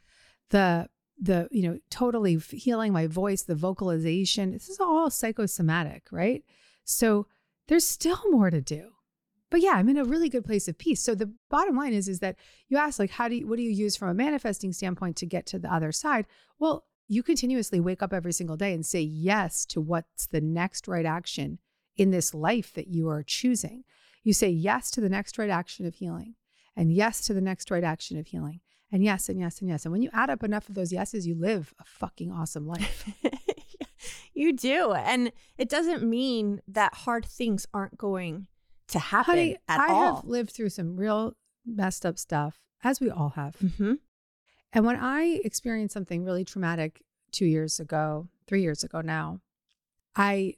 the 0.49 0.89
the 1.23 1.49
you 1.53 1.63
know 1.63 1.79
totally 1.89 2.37
healing 2.51 2.93
my 2.93 3.07
voice 3.07 3.43
the 3.43 3.55
vocalization 3.55 4.51
this 4.51 4.69
is 4.69 4.81
all 4.81 5.09
psychosomatic 5.09 6.07
right? 6.11 6.45
So 6.85 7.29
there's 7.69 7.87
still 7.87 8.21
more 8.31 8.51
to 8.51 8.61
do. 8.61 8.91
But 9.49 9.61
yeah 9.61 9.73
i'm 9.75 9.89
in 9.89 9.99
a 9.99 10.05
really 10.05 10.29
good 10.29 10.45
place 10.45 10.67
of 10.67 10.79
peace. 10.79 11.01
So 11.01 11.15
the 11.15 11.33
bottom 11.49 11.77
line 11.77 11.93
is 11.93 12.09
is 12.09 12.19
that 12.19 12.37
you 12.69 12.77
ask 12.77 12.99
like 12.99 13.11
how 13.11 13.29
do 13.29 13.37
you 13.37 13.47
what 13.47 13.57
do 13.57 13.63
you 13.63 13.71
use 13.71 13.97
from 13.97 14.09
a 14.09 14.15
manifesting 14.15 14.73
standpoint 14.73 15.17
to 15.17 15.27
get 15.27 15.47
to 15.47 15.59
the 15.59 15.73
other 15.73 15.93
side? 15.93 16.27
Well 16.59 16.85
you 17.07 17.23
continuously 17.23 17.79
wake 17.79 18.03
up 18.03 18.13
every 18.13 18.33
single 18.33 18.57
day 18.57 18.73
and 18.73 18.85
say 18.85 19.01
yes 19.01 19.65
to 19.67 19.81
what's 19.81 20.27
the 20.27 20.41
next 20.41 20.89
right 20.89 21.07
action 21.07 21.59
in 21.97 22.11
this 22.11 22.35
life 22.35 22.73
that 22.73 22.89
you 22.89 23.09
are 23.09 23.23
choosing. 23.23 23.85
You 24.25 24.33
say 24.33 24.49
yes 24.49 24.91
to 24.93 25.01
the 25.01 25.11
next 25.11 25.39
right 25.39 25.51
action 25.51 25.87
of 25.87 25.97
healing 25.97 26.35
and 26.75 26.93
yes 26.93 27.21
to 27.27 27.35
the 27.35 27.41
next 27.41 27.71
right 27.71 27.85
action 27.85 28.19
of 28.19 28.27
healing 28.27 28.61
and 28.93 29.03
yes 29.03 29.29
and 29.29 29.41
yes 29.41 29.61
and 29.61 29.69
yes. 29.69 29.85
And 29.85 29.93
when 29.93 30.03
you 30.03 30.11
add 30.13 30.31
up 30.31 30.45
enough 30.45 30.69
of 30.69 30.75
those 30.75 30.93
yeses, 30.93 31.27
you 31.27 31.35
live 31.35 31.75
a 31.81 31.85
fucking 31.85 32.31
awesome 32.31 32.67
life. 32.75 33.09
you 34.35 34.53
do. 34.53 34.93
And 34.93 35.33
it 35.59 35.69
doesn't 35.69 36.03
mean 36.03 36.61
that 36.69 36.95
hard 36.95 37.25
things 37.25 37.67
aren't 37.73 37.97
going 37.97 38.47
to 38.89 38.99
happen 38.99 39.35
Honey, 39.35 39.57
at 39.69 39.81
I 39.81 39.89
all. 39.89 40.03
I 40.03 40.15
have 40.17 40.25
lived 40.25 40.51
through 40.51 40.69
some 40.69 40.97
real 40.97 41.35
messed 41.65 42.05
up 42.05 42.19
stuff, 42.19 42.61
as 42.85 43.01
we 43.01 43.11
all 43.11 43.31
have. 43.31 43.57
hmm 43.57 43.95
And 44.73 44.85
when 44.85 44.97
I 44.97 45.41
experienced 45.45 45.95
something 45.95 46.25
really 46.25 46.45
traumatic 46.45 47.03
two 47.31 47.47
years 47.47 47.81
ago, 47.81 48.29
three 48.47 48.61
years 48.63 48.85
ago 48.85 49.01
now, 49.01 49.41
I 50.15 50.55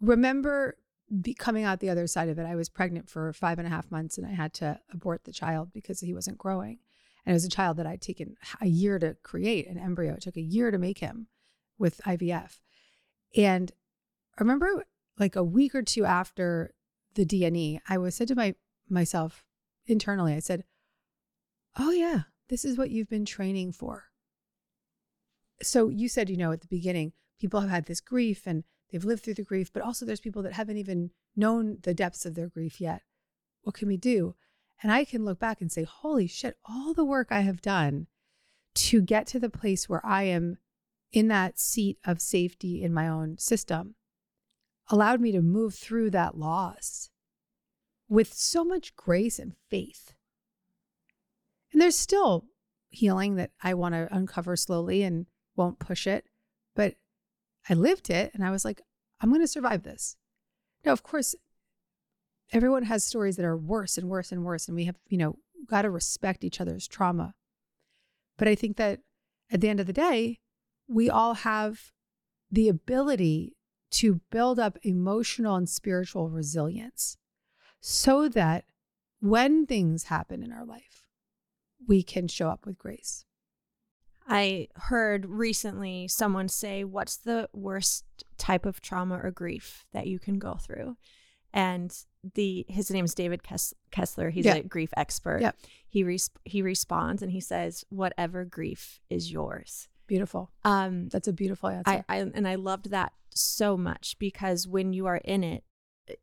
remember 0.00 0.76
be 1.22 1.32
coming 1.34 1.64
out 1.64 1.80
the 1.80 1.90
other 1.90 2.06
side 2.06 2.28
of 2.28 2.38
it. 2.38 2.44
I 2.44 2.54
was 2.56 2.68
pregnant 2.68 3.08
for 3.08 3.32
five 3.32 3.58
and 3.58 3.66
a 3.66 3.70
half 3.70 3.90
months 3.90 4.18
and 4.18 4.26
I 4.26 4.32
had 4.32 4.52
to 4.54 4.78
abort 4.92 5.24
the 5.24 5.32
child 5.32 5.72
because 5.72 6.00
he 6.00 6.12
wasn't 6.12 6.36
growing. 6.36 6.78
And 7.28 7.34
it 7.34 7.36
was 7.36 7.44
a 7.44 7.50
child 7.50 7.76
that 7.76 7.86
I'd 7.86 8.00
taken 8.00 8.36
a 8.58 8.66
year 8.66 8.98
to 8.98 9.14
create 9.22 9.68
an 9.68 9.76
embryo. 9.76 10.14
It 10.14 10.22
took 10.22 10.38
a 10.38 10.40
year 10.40 10.70
to 10.70 10.78
make 10.78 11.00
him 11.00 11.26
with 11.78 12.00
IVF. 12.06 12.60
And 13.36 13.70
I 14.38 14.40
remember 14.40 14.86
like 15.18 15.36
a 15.36 15.44
week 15.44 15.74
or 15.74 15.82
two 15.82 16.06
after 16.06 16.72
the 17.16 17.26
D&E, 17.26 17.80
I 17.86 17.98
was 17.98 18.14
said 18.14 18.28
to 18.28 18.34
my 18.34 18.54
myself 18.88 19.44
internally, 19.84 20.32
I 20.32 20.38
said, 20.38 20.64
Oh 21.78 21.90
yeah, 21.90 22.22
this 22.48 22.64
is 22.64 22.78
what 22.78 22.88
you've 22.88 23.10
been 23.10 23.26
training 23.26 23.72
for. 23.72 24.04
So 25.62 25.90
you 25.90 26.08
said, 26.08 26.30
you 26.30 26.38
know, 26.38 26.52
at 26.52 26.62
the 26.62 26.66
beginning, 26.66 27.12
people 27.38 27.60
have 27.60 27.68
had 27.68 27.84
this 27.84 28.00
grief 28.00 28.46
and 28.46 28.64
they've 28.90 29.04
lived 29.04 29.22
through 29.22 29.34
the 29.34 29.44
grief, 29.44 29.70
but 29.70 29.82
also 29.82 30.06
there's 30.06 30.18
people 30.18 30.40
that 30.44 30.54
haven't 30.54 30.78
even 30.78 31.10
known 31.36 31.76
the 31.82 31.92
depths 31.92 32.24
of 32.24 32.36
their 32.36 32.48
grief 32.48 32.80
yet. 32.80 33.02
What 33.64 33.74
can 33.74 33.86
we 33.86 33.98
do? 33.98 34.34
And 34.82 34.92
I 34.92 35.04
can 35.04 35.24
look 35.24 35.38
back 35.38 35.60
and 35.60 35.72
say, 35.72 35.82
holy 35.84 36.26
shit, 36.26 36.56
all 36.64 36.94
the 36.94 37.04
work 37.04 37.28
I 37.30 37.40
have 37.40 37.60
done 37.60 38.06
to 38.74 39.00
get 39.00 39.26
to 39.28 39.40
the 39.40 39.50
place 39.50 39.88
where 39.88 40.04
I 40.06 40.24
am 40.24 40.58
in 41.12 41.28
that 41.28 41.58
seat 41.58 41.98
of 42.04 42.20
safety 42.20 42.82
in 42.82 42.94
my 42.94 43.08
own 43.08 43.38
system 43.38 43.94
allowed 44.88 45.20
me 45.20 45.32
to 45.32 45.42
move 45.42 45.74
through 45.74 46.10
that 46.10 46.36
loss 46.38 47.10
with 48.08 48.32
so 48.32 48.64
much 48.64 48.94
grace 48.96 49.38
and 49.38 49.54
faith. 49.68 50.14
And 51.72 51.82
there's 51.82 51.96
still 51.96 52.46
healing 52.90 53.36
that 53.36 53.50
I 53.62 53.74
want 53.74 53.94
to 53.94 54.08
uncover 54.10 54.56
slowly 54.56 55.02
and 55.02 55.26
won't 55.56 55.78
push 55.78 56.06
it. 56.06 56.24
But 56.74 56.94
I 57.68 57.74
lived 57.74 58.08
it 58.10 58.32
and 58.32 58.44
I 58.44 58.50
was 58.50 58.64
like, 58.64 58.80
I'm 59.20 59.30
going 59.30 59.42
to 59.42 59.48
survive 59.48 59.82
this. 59.82 60.16
Now, 60.84 60.92
of 60.92 61.02
course, 61.02 61.34
everyone 62.52 62.84
has 62.84 63.04
stories 63.04 63.36
that 63.36 63.44
are 63.44 63.56
worse 63.56 63.98
and 63.98 64.08
worse 64.08 64.32
and 64.32 64.44
worse. 64.44 64.68
And 64.68 64.76
we 64.76 64.84
have, 64.84 64.96
you 65.08 65.18
know, 65.18 65.36
got 65.66 65.82
to 65.82 65.90
respect 65.90 66.44
each 66.44 66.60
other's 66.60 66.88
trauma. 66.88 67.34
But 68.36 68.48
I 68.48 68.54
think 68.54 68.76
that 68.76 69.00
at 69.50 69.60
the 69.60 69.68
end 69.68 69.80
of 69.80 69.86
the 69.86 69.92
day, 69.92 70.38
we 70.86 71.10
all 71.10 71.34
have 71.34 71.92
the 72.50 72.68
ability 72.68 73.56
to 73.90 74.20
build 74.30 74.58
up 74.58 74.78
emotional 74.82 75.56
and 75.56 75.68
spiritual 75.68 76.30
resilience 76.30 77.16
so 77.80 78.28
that 78.28 78.64
when 79.20 79.66
things 79.66 80.04
happen 80.04 80.42
in 80.42 80.52
our 80.52 80.64
life, 80.64 81.04
we 81.86 82.02
can 82.02 82.28
show 82.28 82.48
up 82.48 82.66
with 82.66 82.78
grace. 82.78 83.24
I 84.26 84.68
heard 84.74 85.24
recently 85.26 86.06
someone 86.06 86.48
say, 86.48 86.84
What's 86.84 87.16
the 87.16 87.48
worst 87.52 88.04
type 88.36 88.66
of 88.66 88.80
trauma 88.80 89.18
or 89.22 89.30
grief 89.30 89.86
that 89.92 90.06
you 90.06 90.18
can 90.18 90.38
go 90.38 90.54
through? 90.54 90.96
And 91.52 91.96
the 92.34 92.66
his 92.68 92.90
name 92.90 93.04
is 93.04 93.14
David 93.14 93.42
Kessler. 93.90 94.30
He's 94.30 94.44
yeah. 94.44 94.56
a 94.56 94.62
grief 94.62 94.90
expert. 94.96 95.40
Yeah. 95.40 95.52
He 95.88 96.04
res- 96.04 96.30
he 96.44 96.62
responds 96.62 97.22
and 97.22 97.32
he 97.32 97.40
says, 97.40 97.84
"Whatever 97.88 98.44
grief 98.44 99.00
is 99.08 99.32
yours." 99.32 99.88
Beautiful. 100.06 100.50
Um, 100.64 101.08
that's 101.08 101.28
a 101.28 101.32
beautiful 101.32 101.68
answer. 101.68 102.04
I, 102.08 102.16
I 102.16 102.18
and 102.18 102.48
I 102.48 102.56
loved 102.56 102.90
that 102.90 103.12
so 103.34 103.76
much 103.76 104.16
because 104.18 104.66
when 104.66 104.92
you 104.92 105.06
are 105.06 105.18
in 105.18 105.44
it, 105.44 105.64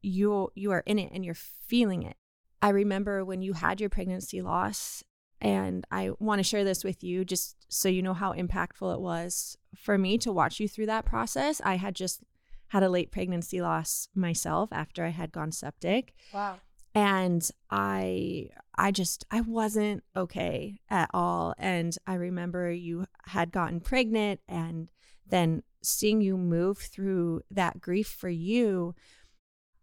you 0.02 0.52
you 0.56 0.72
are 0.72 0.84
in 0.86 1.00
it 1.00 1.12
and 1.14 1.24
you're 1.24 1.36
feeling 1.36 2.04
it. 2.04 2.18
I 2.62 2.70
remember 2.70 3.24
when 3.24 3.42
you 3.42 3.54
had 3.54 3.80
your 3.80 3.90
pregnancy 3.90 4.42
loss 4.42 5.04
and 5.42 5.86
I 5.92 6.12
want 6.20 6.40
to 6.40 6.44
share 6.44 6.64
this 6.64 6.84
with 6.84 7.04
you 7.04 7.26
just 7.26 7.56
so 7.70 7.90
you 7.90 8.02
know 8.02 8.14
how 8.14 8.34
impactful 8.34 8.94
it 8.94 9.02
was 9.02 9.58
for 9.76 9.98
me 9.98 10.18
to 10.20 10.32
watch 10.32 10.60
you 10.60 10.68
through 10.68 10.88
that 10.88 11.06
process. 11.06 11.62
I 11.64 11.76
had 11.76 11.94
just 11.94 12.22
had 12.70 12.84
a 12.84 12.90
late 12.90 13.12
pregnancy 13.12 13.62
loss 13.62 14.10
myself 14.16 14.70
after 14.72 15.06
I 15.06 15.10
had 15.10 15.32
gone 15.32 15.52
septic. 15.52 16.14
Wow. 16.34 16.58
And 16.94 17.48
I 17.70 18.50
I 18.78 18.92
just 18.92 19.26
I 19.30 19.42
wasn't 19.42 20.04
okay 20.16 20.80
at 20.90 21.10
all 21.14 21.54
and 21.58 21.96
I 22.08 22.16
remember 22.16 22.72
you 22.72 23.06
had 23.26 23.52
gotten 23.52 23.82
pregnant 23.82 24.40
and 24.48 24.90
then 25.28 25.64
seeing 25.84 26.22
you 26.22 26.38
move 26.38 26.78
through 26.78 27.42
that 27.52 27.82
grief 27.82 28.08
for 28.08 28.30
you 28.30 28.96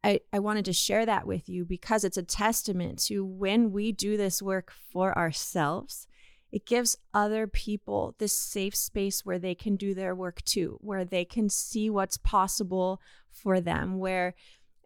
I, 0.04 0.20
I 0.32 0.40
wanted 0.40 0.64
to 0.66 0.72
share 0.72 1.06
that 1.06 1.26
with 1.26 1.48
you 1.48 1.64
because 1.64 2.04
it's 2.04 2.16
a 2.16 2.22
testament 2.22 2.98
to 3.04 3.24
when 3.24 3.72
we 3.72 3.92
do 3.92 4.16
this 4.16 4.42
work 4.42 4.72
for 4.92 5.16
ourselves, 5.16 6.08
it 6.52 6.66
gives 6.66 6.98
other 7.14 7.46
people 7.46 8.14
this 8.18 8.38
safe 8.38 8.76
space 8.76 9.24
where 9.24 9.38
they 9.38 9.54
can 9.54 9.74
do 9.74 9.94
their 9.94 10.14
work 10.14 10.42
too, 10.44 10.78
where 10.82 11.04
they 11.04 11.24
can 11.24 11.48
see 11.48 11.88
what's 11.88 12.18
possible 12.18 13.00
for 13.30 13.60
them, 13.60 13.98
where 13.98 14.34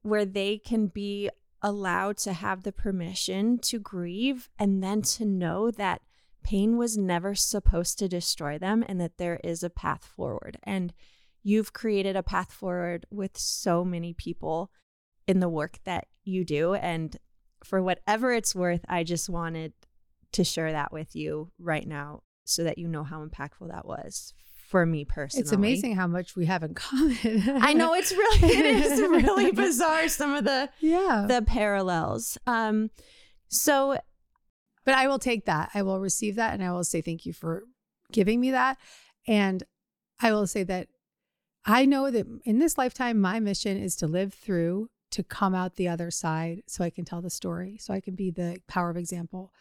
where 0.02 0.24
they 0.24 0.56
can 0.56 0.86
be 0.86 1.28
allowed 1.60 2.16
to 2.16 2.32
have 2.32 2.62
the 2.62 2.70
permission 2.70 3.58
to 3.58 3.80
grieve 3.80 4.48
and 4.56 4.80
then 4.80 5.02
to 5.02 5.24
know 5.24 5.68
that 5.72 6.00
pain 6.44 6.76
was 6.76 6.96
never 6.96 7.34
supposed 7.34 7.98
to 7.98 8.06
destroy 8.06 8.56
them 8.56 8.84
and 8.86 9.00
that 9.00 9.18
there 9.18 9.40
is 9.42 9.64
a 9.64 9.70
path 9.70 10.04
forward. 10.04 10.58
And 10.62 10.94
you've 11.42 11.72
created 11.72 12.14
a 12.14 12.22
path 12.22 12.52
forward 12.52 13.04
with 13.10 13.36
so 13.36 13.84
many 13.84 14.12
people 14.12 14.70
in 15.26 15.40
the 15.40 15.48
work 15.48 15.80
that 15.82 16.06
you 16.22 16.44
do. 16.44 16.74
And 16.74 17.16
for 17.64 17.82
whatever 17.82 18.32
it's 18.32 18.54
worth, 18.54 18.84
I 18.88 19.02
just 19.02 19.28
wanted 19.28 19.72
to 20.36 20.44
share 20.44 20.72
that 20.72 20.92
with 20.92 21.16
you 21.16 21.50
right 21.58 21.86
now 21.86 22.22
so 22.44 22.62
that 22.64 22.78
you 22.78 22.86
know 22.86 23.02
how 23.02 23.24
impactful 23.24 23.68
that 23.68 23.86
was 23.86 24.34
for 24.68 24.84
me 24.84 25.04
personally. 25.04 25.42
It's 25.42 25.52
amazing 25.52 25.96
how 25.96 26.06
much 26.06 26.36
we 26.36 26.44
have 26.44 26.62
in 26.62 26.74
common. 26.74 27.16
I 27.62 27.72
know 27.72 27.94
it's 27.94 28.12
really 28.12 28.48
it 28.48 28.66
is 28.66 29.00
really 29.26 29.50
bizarre 29.50 30.08
some 30.08 30.34
of 30.34 30.44
the 30.44 30.68
yeah 30.80 31.24
the 31.26 31.42
parallels. 31.42 32.36
Um 32.46 32.90
so 33.48 33.98
but 34.84 34.94
I 34.94 35.08
will 35.08 35.18
take 35.18 35.46
that. 35.46 35.70
I 35.74 35.82
will 35.82 36.00
receive 36.00 36.36
that 36.36 36.52
and 36.52 36.62
I 36.62 36.70
will 36.72 36.84
say 36.84 37.00
thank 37.00 37.24
you 37.24 37.32
for 37.32 37.64
giving 38.12 38.38
me 38.40 38.50
that 38.50 38.76
and 39.26 39.62
I 40.20 40.32
will 40.32 40.46
say 40.46 40.62
that 40.64 40.88
I 41.64 41.86
know 41.86 42.10
that 42.10 42.26
in 42.44 42.58
this 42.58 42.76
lifetime 42.76 43.20
my 43.20 43.40
mission 43.40 43.78
is 43.78 43.96
to 43.96 44.06
live 44.06 44.34
through 44.34 44.90
to 45.12 45.22
come 45.22 45.54
out 45.54 45.76
the 45.76 45.88
other 45.88 46.10
side 46.10 46.62
so 46.66 46.84
I 46.84 46.90
can 46.90 47.04
tell 47.04 47.22
the 47.22 47.30
story, 47.30 47.78
so 47.78 47.94
I 47.94 48.00
can 48.00 48.14
be 48.14 48.30
the 48.30 48.58
power 48.68 48.90
of 48.90 48.96
example. 48.96 49.52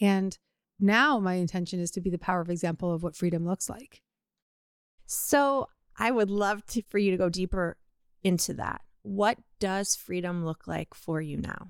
And 0.00 0.36
now 0.78 1.18
my 1.18 1.34
intention 1.34 1.80
is 1.80 1.90
to 1.92 2.00
be 2.00 2.10
the 2.10 2.18
power 2.18 2.40
of 2.40 2.50
example 2.50 2.92
of 2.92 3.02
what 3.02 3.16
freedom 3.16 3.46
looks 3.46 3.68
like. 3.68 4.02
So 5.06 5.68
I 5.98 6.10
would 6.10 6.30
love 6.30 6.64
to, 6.66 6.82
for 6.88 6.98
you 6.98 7.10
to 7.10 7.16
go 7.16 7.28
deeper 7.28 7.76
into 8.22 8.54
that. 8.54 8.82
What 9.02 9.38
does 9.58 9.96
freedom 9.96 10.44
look 10.44 10.66
like 10.66 10.94
for 10.94 11.20
you 11.20 11.36
now? 11.36 11.68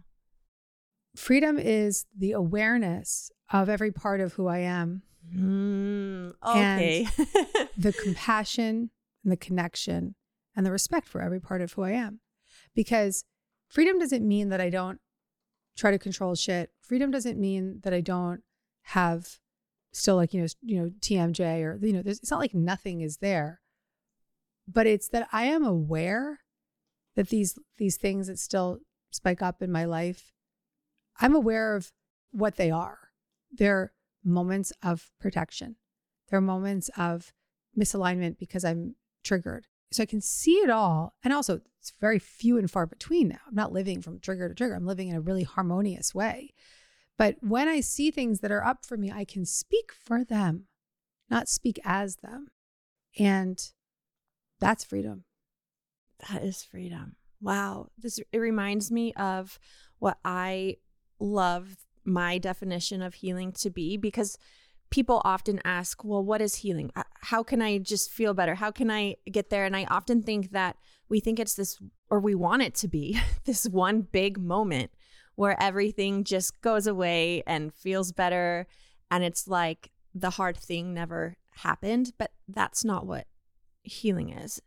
Freedom 1.17 1.59
is 1.59 2.07
the 2.17 2.33
awareness 2.33 3.31
of 3.53 3.69
every 3.69 3.91
part 3.91 4.21
of 4.21 4.35
who 4.35 4.47
I 4.47 4.59
am. 4.59 5.03
Mm, 5.35 6.35
okay. 6.47 7.09
the 7.77 7.93
compassion 7.93 8.91
and 9.25 9.33
the 9.33 9.37
connection 9.37 10.15
and 10.55 10.65
the 10.65 10.71
respect 10.71 11.09
for 11.09 11.21
every 11.21 11.41
part 11.41 11.61
of 11.63 11.73
who 11.73 11.83
I 11.83 11.93
am 11.93 12.21
because 12.75 13.25
freedom 13.69 13.99
doesn't 13.99 14.27
mean 14.27 14.49
that 14.51 14.61
I 14.61 14.71
don't 14.71 15.01
try 15.77 15.91
to 15.91 15.99
control 15.99 16.35
shit. 16.35 16.71
Freedom 16.81 17.11
doesn't 17.11 17.39
mean 17.39 17.81
that 17.83 17.95
I 17.95 18.01
don't 18.01 18.43
have 18.83 19.39
still 19.93 20.17
like 20.17 20.33
you 20.33 20.41
know 20.41 20.47
you 20.63 20.81
know 20.81 20.91
TMJ 21.01 21.63
or 21.63 21.79
you 21.85 21.93
know 21.93 22.03
it's 22.05 22.31
not 22.31 22.41
like 22.41 22.55
nothing 22.55 23.01
is 23.01 23.19
there, 23.19 23.61
but 24.69 24.87
it's 24.87 25.09
that 25.09 25.29
I 25.33 25.45
am 25.45 25.65
aware 25.65 26.41
that 27.17 27.29
these 27.29 27.59
these 27.79 27.97
things 27.97 28.27
that 28.27 28.39
still 28.39 28.79
spike 29.11 29.43
up 29.43 29.63
in 29.63 29.73
my 29.73 29.85
life, 29.85 30.33
I'm 31.21 31.35
aware 31.35 31.75
of 31.75 31.93
what 32.31 32.57
they 32.57 32.71
are. 32.71 32.99
They're 33.51 33.93
moments 34.25 34.73
of 34.83 35.11
protection. 35.21 35.77
They're 36.29 36.41
moments 36.41 36.91
of 36.97 37.33
misalignment 37.79 38.39
because 38.39 38.65
I'm 38.65 38.95
triggered. 39.25 39.67
So 39.93 40.03
I 40.03 40.07
can 40.07 40.21
see 40.21 40.57
it 40.57 40.71
all. 40.71 41.15
And 41.25 41.33
also, 41.33 41.61
it's 41.79 41.93
very 42.01 42.19
few 42.19 42.59
and 42.59 42.71
far 42.71 42.87
between 42.87 43.29
now. 43.29 43.41
I'm 43.49 43.55
not 43.55 43.73
living 43.73 44.03
from 44.03 44.21
trigger 44.21 44.49
to 44.49 44.55
trigger, 44.55 44.75
I'm 44.75 44.87
living 44.87 45.09
in 45.09 45.17
a 45.17 45.21
really 45.21 45.45
harmonious 45.45 46.15
way. 46.15 46.55
But 47.17 47.37
when 47.41 47.69
I 47.69 47.81
see 47.81 48.11
things 48.11 48.41
that 48.41 48.53
are 48.53 48.65
up 48.65 48.87
for 48.87 48.97
me, 48.97 49.13
I 49.13 49.25
can 49.25 49.45
speak 49.45 49.93
for 49.93 50.25
them, 50.25 50.65
not 51.29 51.49
speak 51.49 51.79
as 51.85 52.17
them. 52.17 52.49
And 53.19 53.61
that's 54.59 54.85
freedom. 54.85 55.25
That 56.31 56.43
is 56.43 56.63
freedom. 56.63 57.17
Wow. 57.41 57.89
This 57.99 58.21
it 58.33 58.39
reminds 58.39 58.91
me 58.91 59.13
of 59.15 59.59
what 59.99 60.19
I 60.25 60.77
love 61.19 61.77
my 62.05 62.39
definition 62.39 63.03
of 63.03 63.15
healing 63.15 63.53
to 63.53 63.71
be 63.71 63.97
because 63.97 64.39
people 64.91 65.23
often 65.25 65.61
ask, 65.65 66.05
well, 66.05 66.23
what 66.23 66.43
is 66.43 66.57
healing? 66.57 66.91
Uh, 66.97 67.05
how 67.23 67.43
can 67.43 67.63
I 67.63 67.79
just 67.79 68.11
feel 68.11 68.35
better? 68.35 68.57
How 68.57 68.71
can 68.71 68.91
I 68.91 69.17
get 69.31 69.51
there? 69.51 69.65
And 69.65 69.77
I 69.77 69.85
often 69.85 70.23
think 70.23 70.51
that 70.51 70.77
we 71.09 71.21
think 71.21 71.39
it's 71.39 71.55
this, 71.55 71.79
or 72.11 72.21
we 72.21 72.35
want 72.35 72.63
it 72.63 72.75
to 72.77 72.89
be 72.89 73.21
this 73.45 73.67
one 73.67 74.03
big 74.03 74.39
moment 74.39 74.91
where 75.37 75.61
everything 75.63 76.25
just 76.25 76.61
goes 76.61 76.87
away 76.87 77.43
and 77.47 77.73
feels 77.73 78.13
better. 78.13 78.67
And 79.11 79.25
it's 79.25 79.49
like 79.49 79.91
the 80.15 80.31
hard 80.31 80.57
thing 80.57 80.93
never 80.93 81.37
happened. 81.51 82.13
But 82.19 82.33
that's 82.49 82.85
not 82.85 83.07
what 83.07 83.27
healing 83.83 84.31
is. 84.31 84.61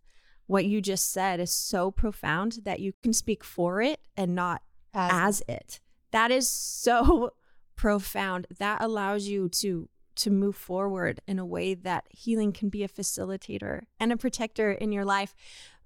What 0.47 0.65
you 0.65 0.81
just 0.81 1.11
said 1.11 1.39
is 1.39 1.53
so 1.53 1.91
profound 1.91 2.59
that 2.63 2.79
you 2.79 2.93
can 3.01 3.13
speak 3.13 3.43
for 3.43 3.81
it 3.81 3.99
and 4.17 4.35
not 4.35 4.61
as, 4.93 5.41
as 5.41 5.43
it. 5.47 5.79
That 6.11 6.31
is 6.31 6.49
so 6.49 7.31
profound. 7.75 8.47
That 8.59 8.81
allows 8.81 9.27
you 9.27 9.49
to 9.49 9.89
to 10.15 10.29
move 10.29 10.55
forward 10.55 11.21
in 11.27 11.39
a 11.39 11.45
way 11.45 11.73
that 11.73 12.05
healing 12.09 12.51
can 12.51 12.69
be 12.69 12.83
a 12.83 12.89
facilitator 12.89 13.83
and 13.99 14.11
a 14.11 14.17
protector 14.17 14.71
in 14.71 14.91
your 14.91 15.05
life. 15.05 15.33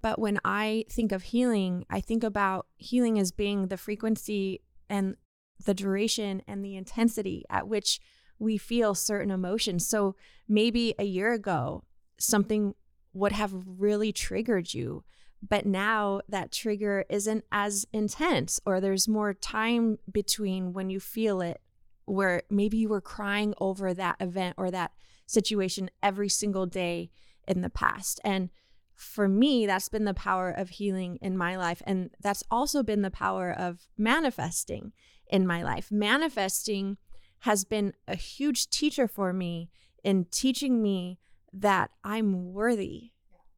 But 0.00 0.18
when 0.18 0.38
I 0.44 0.84
think 0.90 1.12
of 1.12 1.22
healing, 1.24 1.84
I 1.90 2.00
think 2.00 2.22
about 2.22 2.66
healing 2.76 3.18
as 3.18 3.32
being 3.32 3.68
the 3.68 3.76
frequency 3.76 4.60
and 4.88 5.16
the 5.64 5.74
duration 5.74 6.42
and 6.46 6.64
the 6.64 6.76
intensity 6.76 7.44
at 7.50 7.68
which 7.68 8.00
we 8.38 8.56
feel 8.56 8.94
certain 8.94 9.30
emotions. 9.30 9.86
So 9.86 10.14
maybe 10.48 10.94
a 10.98 11.04
year 11.04 11.32
ago, 11.32 11.84
something 12.18 12.74
would 13.12 13.32
have 13.32 13.52
really 13.66 14.12
triggered 14.12 14.72
you. 14.72 15.04
But 15.46 15.66
now 15.66 16.20
that 16.28 16.52
trigger 16.52 17.04
isn't 17.08 17.44
as 17.52 17.86
intense, 17.92 18.60
or 18.66 18.80
there's 18.80 19.08
more 19.08 19.34
time 19.34 19.98
between 20.10 20.72
when 20.72 20.90
you 20.90 21.00
feel 21.00 21.40
it, 21.40 21.60
where 22.08 22.42
maybe 22.50 22.78
you 22.78 22.88
were 22.88 23.00
crying 23.00 23.54
over 23.58 23.94
that 23.94 24.16
event 24.20 24.54
or 24.58 24.70
that 24.70 24.92
situation 25.26 25.90
every 26.02 26.28
single 26.28 26.66
day 26.66 27.10
in 27.46 27.60
the 27.60 27.70
past. 27.70 28.20
And 28.24 28.50
for 28.94 29.28
me, 29.28 29.66
that's 29.66 29.88
been 29.88 30.04
the 30.04 30.14
power 30.14 30.50
of 30.50 30.70
healing 30.70 31.18
in 31.22 31.36
my 31.36 31.56
life. 31.56 31.82
And 31.86 32.10
that's 32.20 32.42
also 32.50 32.82
been 32.82 33.02
the 33.02 33.10
power 33.10 33.52
of 33.52 33.86
manifesting 33.96 34.92
in 35.28 35.46
my 35.46 35.62
life. 35.62 35.92
Manifesting 35.92 36.96
has 37.40 37.64
been 37.64 37.92
a 38.08 38.16
huge 38.16 38.68
teacher 38.70 39.06
for 39.06 39.32
me 39.32 39.70
in 40.02 40.24
teaching 40.30 40.82
me 40.82 41.18
that 41.52 41.90
I'm 42.02 42.52
worthy 42.52 43.12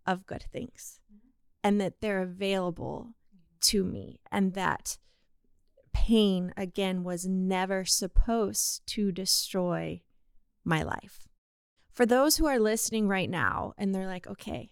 of 0.06 0.26
good 0.26 0.44
things 0.52 1.00
mm-hmm. 1.10 1.28
and 1.64 1.80
that 1.80 2.00
they're 2.00 2.22
available 2.22 3.14
to 3.60 3.84
me 3.84 4.20
and 4.30 4.54
that 4.54 4.98
pain 5.92 6.52
again 6.56 7.04
was 7.04 7.26
never 7.26 7.84
supposed 7.84 8.86
to 8.88 9.12
destroy 9.12 10.02
my 10.64 10.82
life. 10.82 11.28
For 11.92 12.06
those 12.06 12.36
who 12.36 12.46
are 12.46 12.58
listening 12.58 13.08
right 13.08 13.28
now 13.28 13.74
and 13.76 13.94
they're 13.94 14.06
like, 14.06 14.26
okay, 14.26 14.70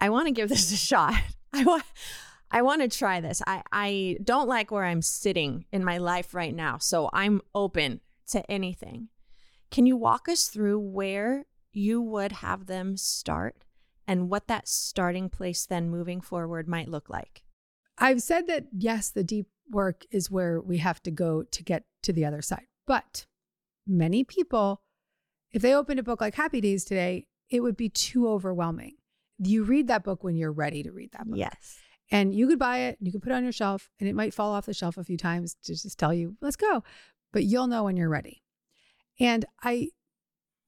I 0.00 0.10
want 0.10 0.26
to 0.26 0.32
give 0.32 0.48
this 0.50 0.72
a 0.72 0.76
shot. 0.76 1.14
I 1.52 1.64
want 1.64 1.84
I 2.50 2.62
want 2.62 2.80
to 2.80 2.88
try 2.88 3.20
this. 3.20 3.42
I, 3.46 3.62
I 3.72 4.16
don't 4.24 4.48
like 4.48 4.70
where 4.70 4.84
I'm 4.84 5.02
sitting 5.02 5.66
in 5.70 5.84
my 5.84 5.98
life 5.98 6.32
right 6.34 6.54
now. 6.54 6.78
So 6.78 7.10
I'm 7.12 7.42
open 7.54 8.00
to 8.28 8.48
anything. 8.50 9.08
Can 9.70 9.84
you 9.84 9.96
walk 9.96 10.28
us 10.28 10.48
through 10.48 10.78
where 10.78 11.44
you 11.72 12.00
would 12.00 12.32
have 12.32 12.66
them 12.66 12.96
start 12.96 13.64
and 14.06 14.30
what 14.30 14.48
that 14.48 14.66
starting 14.66 15.28
place 15.28 15.66
then 15.66 15.90
moving 15.90 16.22
forward 16.22 16.66
might 16.66 16.88
look 16.88 17.10
like? 17.10 17.42
I've 17.98 18.22
said 18.22 18.46
that 18.46 18.68
yes, 18.72 19.10
the 19.10 19.24
deep 19.24 19.48
work 19.70 20.04
is 20.10 20.30
where 20.30 20.60
we 20.60 20.78
have 20.78 21.02
to 21.04 21.10
go 21.10 21.42
to 21.42 21.62
get 21.62 21.84
to 22.02 22.12
the 22.12 22.24
other 22.24 22.42
side. 22.42 22.66
But 22.86 23.26
many 23.86 24.24
people, 24.24 24.82
if 25.52 25.62
they 25.62 25.74
opened 25.74 26.00
a 26.00 26.02
book 26.02 26.20
like 26.20 26.34
Happy 26.34 26.60
Days 26.60 26.84
today, 26.84 27.26
it 27.50 27.60
would 27.60 27.76
be 27.76 27.88
too 27.88 28.28
overwhelming. 28.28 28.96
You 29.38 29.64
read 29.64 29.88
that 29.88 30.04
book 30.04 30.24
when 30.24 30.36
you're 30.36 30.52
ready 30.52 30.82
to 30.82 30.92
read 30.92 31.12
that 31.12 31.26
book. 31.26 31.38
Yes. 31.38 31.78
And 32.10 32.34
you 32.34 32.48
could 32.48 32.58
buy 32.58 32.78
it, 32.78 32.98
you 33.00 33.12
could 33.12 33.22
put 33.22 33.32
it 33.32 33.34
on 33.34 33.42
your 33.42 33.52
shelf, 33.52 33.90
and 34.00 34.08
it 34.08 34.14
might 34.14 34.32
fall 34.32 34.52
off 34.52 34.66
the 34.66 34.74
shelf 34.74 34.96
a 34.96 35.04
few 35.04 35.18
times 35.18 35.56
to 35.64 35.74
just 35.74 35.98
tell 35.98 36.14
you, 36.14 36.36
let's 36.40 36.56
go. 36.56 36.82
But 37.32 37.44
you'll 37.44 37.66
know 37.66 37.84
when 37.84 37.96
you're 37.96 38.08
ready. 38.08 38.42
And 39.20 39.44
I 39.62 39.88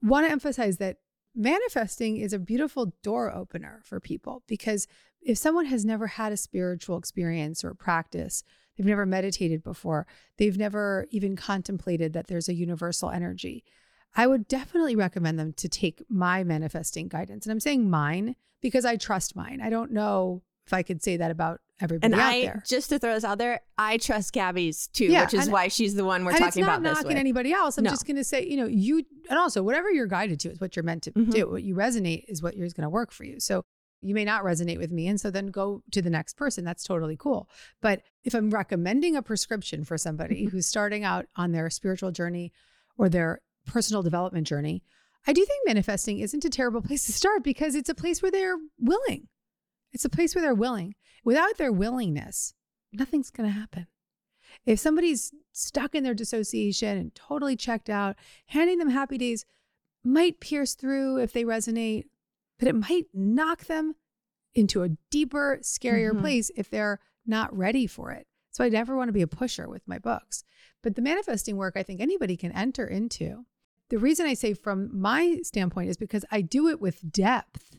want 0.03 0.27
to 0.27 0.33
emphasize 0.33 0.77
that 0.79 0.99
manifesting 1.35 2.17
is 2.17 2.33
a 2.33 2.39
beautiful 2.39 2.93
door 3.03 3.33
opener 3.33 3.81
for 3.85 4.01
people 4.01 4.43
because 4.47 4.87
if 5.23 5.39
someone 5.39 5.67
has 5.67 5.85
never 5.85 6.07
had 6.09 6.33
a 6.33 6.37
spiritual 6.37 6.97
experience 6.97 7.63
or 7.63 7.75
practice, 7.75 8.43
they've 8.77 8.87
never 8.87 9.07
meditated 9.07 9.63
before, 9.63 10.07
they've 10.39 10.57
never 10.59 11.07
even 11.11 11.37
contemplated 11.37 12.13
that 12.13 12.27
there's 12.29 12.49
a 12.49 12.55
universal 12.55 13.11
energy, 13.11 13.65
I 14.17 14.27
would 14.27 14.49
definitely 14.49 14.97
recommend 14.97 15.39
them 15.39 15.53
to 15.55 15.69
take 15.69 16.03
my 16.09 16.43
manifesting 16.45 17.09
guidance. 17.09 17.47
And 17.47 17.53
I'm 17.53 17.61
saying 17.61 17.89
mine 17.89 18.35
because 18.61 18.85
I 18.85 18.97
trust 18.97 19.37
mine. 19.37 19.61
I 19.63 19.71
don't 19.71 19.93
know 19.93 20.43
if 20.67 20.73
I 20.73 20.83
could 20.83 21.03
say 21.03 21.17
that 21.17 21.31
about 21.31 21.61
everybody 21.81 22.13
and 22.13 22.21
out 22.21 22.33
I, 22.33 22.41
there. 22.43 22.63
just 22.67 22.91
to 22.91 22.99
throw 22.99 23.15
this 23.15 23.25
out 23.25 23.39
there, 23.39 23.61
I 23.79 23.97
trust 23.99 24.33
Gabby's 24.33 24.89
too, 24.89 25.07
Yeah, 25.07 25.23
which 25.25 25.35
is 25.35 25.49
why 25.49 25.69
she's 25.69 25.95
the 25.95 26.05
one 26.05 26.25
we're 26.25 26.33
talking 26.33 26.47
it's 26.49 26.57
not 26.59 26.79
about 26.81 26.83
this 26.83 27.03
knocking 27.05 27.17
anybody 27.19 27.53
else. 27.53 27.79
I'm 27.79 27.85
No. 27.85 27.91
just 27.91 28.07
going 28.07 28.17
to 28.17 28.25
say, 28.25 28.45
you 28.47 28.57
know, 28.57 28.67
you 28.67 29.05
and 29.31 29.39
also 29.39 29.63
whatever 29.63 29.91
you're 29.91 30.07
guided 30.07 30.41
to 30.41 30.51
is 30.51 30.61
what 30.61 30.77
you're 30.77 30.83
meant 30.83 31.05
to 31.05 31.13
Mhm. 31.13 31.31
do. 31.33 31.51
What 31.51 31.63
you 31.63 31.75
resonate 31.75 32.25
is 32.29 32.43
what 32.43 32.55
is 32.55 32.73
going 32.75 32.83
to 32.83 32.91
work 32.91 33.13
for 33.13 33.25
you. 33.25 33.41
So 33.41 33.65
you 34.03 34.15
may 34.15 34.25
not 34.25 34.45
resonate 34.45 34.79
with 34.79 34.91
me, 34.91 35.07
and 35.09 35.21
so 35.21 35.31
then 35.31 35.49
go 35.49 35.83
to 35.91 36.01
the 36.01 36.11
next 36.11 36.37
person. 36.37 36.65
That's 36.65 36.85
totally 36.85 37.17
cool. 37.17 37.49
But 37.81 38.03
if 38.25 38.35
I'm 38.35 38.51
recommending 38.51 39.17
a 39.17 39.23
prescription 39.23 39.85
for 39.85 39.99
somebody 39.99 40.43
Mm-hmm. 40.43 40.49
who's 40.49 40.67
starting 40.67 41.05
out 41.05 41.27
on 41.37 41.53
their 41.53 41.69
spiritual 41.71 42.11
journey 42.11 42.53
or 42.97 43.09
their 43.09 43.41
personal 43.67 44.03
development 44.03 44.47
journey, 44.47 44.83
I 45.27 45.33
do 45.33 45.45
think 45.45 45.67
manifesting 45.67 46.19
isn't 46.21 46.45
a 46.45 46.51
terrible 46.51 46.81
place 46.87 47.05
to 47.07 47.13
start 47.13 47.43
because 47.45 47.75
it's 47.75 47.89
a 47.91 47.95
place 47.95 48.23
where 48.23 48.31
they're 48.31 48.59
willing. 48.79 49.29
It's 49.93 50.05
a 50.05 50.11
place 50.11 50.35
where 50.35 50.43
they're 50.43 50.55
willing. 50.55 50.95
Without 51.25 51.59
their 51.59 51.73
willingness, 51.73 52.55
nothing's 52.93 53.31
going 53.31 53.49
to 53.49 53.59
happen. 53.59 53.87
If 54.65 54.79
somebody's 54.79 55.33
stuck 55.53 55.95
in 55.95 56.05
their 56.05 56.15
dissociation 56.15 56.97
and 56.97 57.15
totally 57.15 57.57
checked 57.57 57.91
out, 57.91 58.17
handing 58.47 58.79
them 58.79 58.91
happy 58.91 59.19
days 59.19 59.45
might 60.03 60.41
pierce 60.41 60.75
through 60.75 61.19
if 61.19 61.33
they 61.33 61.45
resonate, 61.45 62.05
but 62.61 62.69
it 62.69 62.75
might 62.77 63.07
knock 63.13 63.65
them 63.65 63.95
into 64.55 64.83
a 64.85 64.91
deeper, 65.11 65.59
scarier 65.63 66.13
Mhm. 66.13 66.21
place 66.21 66.51
if 66.57 66.71
they're 66.71 67.01
not 67.27 67.57
ready 67.57 67.87
for 67.89 68.13
it. 68.13 68.27
So 68.53 68.63
I 68.65 68.69
never 68.69 68.97
want 68.97 69.09
to 69.09 69.13
be 69.13 69.23
a 69.23 69.27
pusher 69.27 69.69
with 69.69 69.87
my 69.89 69.99
books. 69.99 70.45
But 70.83 70.95
the 70.95 71.03
manifesting 71.03 71.57
work, 71.57 71.75
I 71.77 71.83
think 71.83 72.01
anybody 72.01 72.37
can 72.37 72.53
enter 72.53 72.87
into. 72.87 73.47
The 73.89 73.99
reason 73.99 74.27
I 74.27 74.35
say 74.35 74.55
from 74.55 74.97
my 75.01 75.41
standpoint 75.43 75.91
is 75.91 75.97
because 75.97 76.25
I 76.31 76.43
do 76.43 76.69
it 76.69 76.81
with 76.81 77.11
depth. 77.11 77.77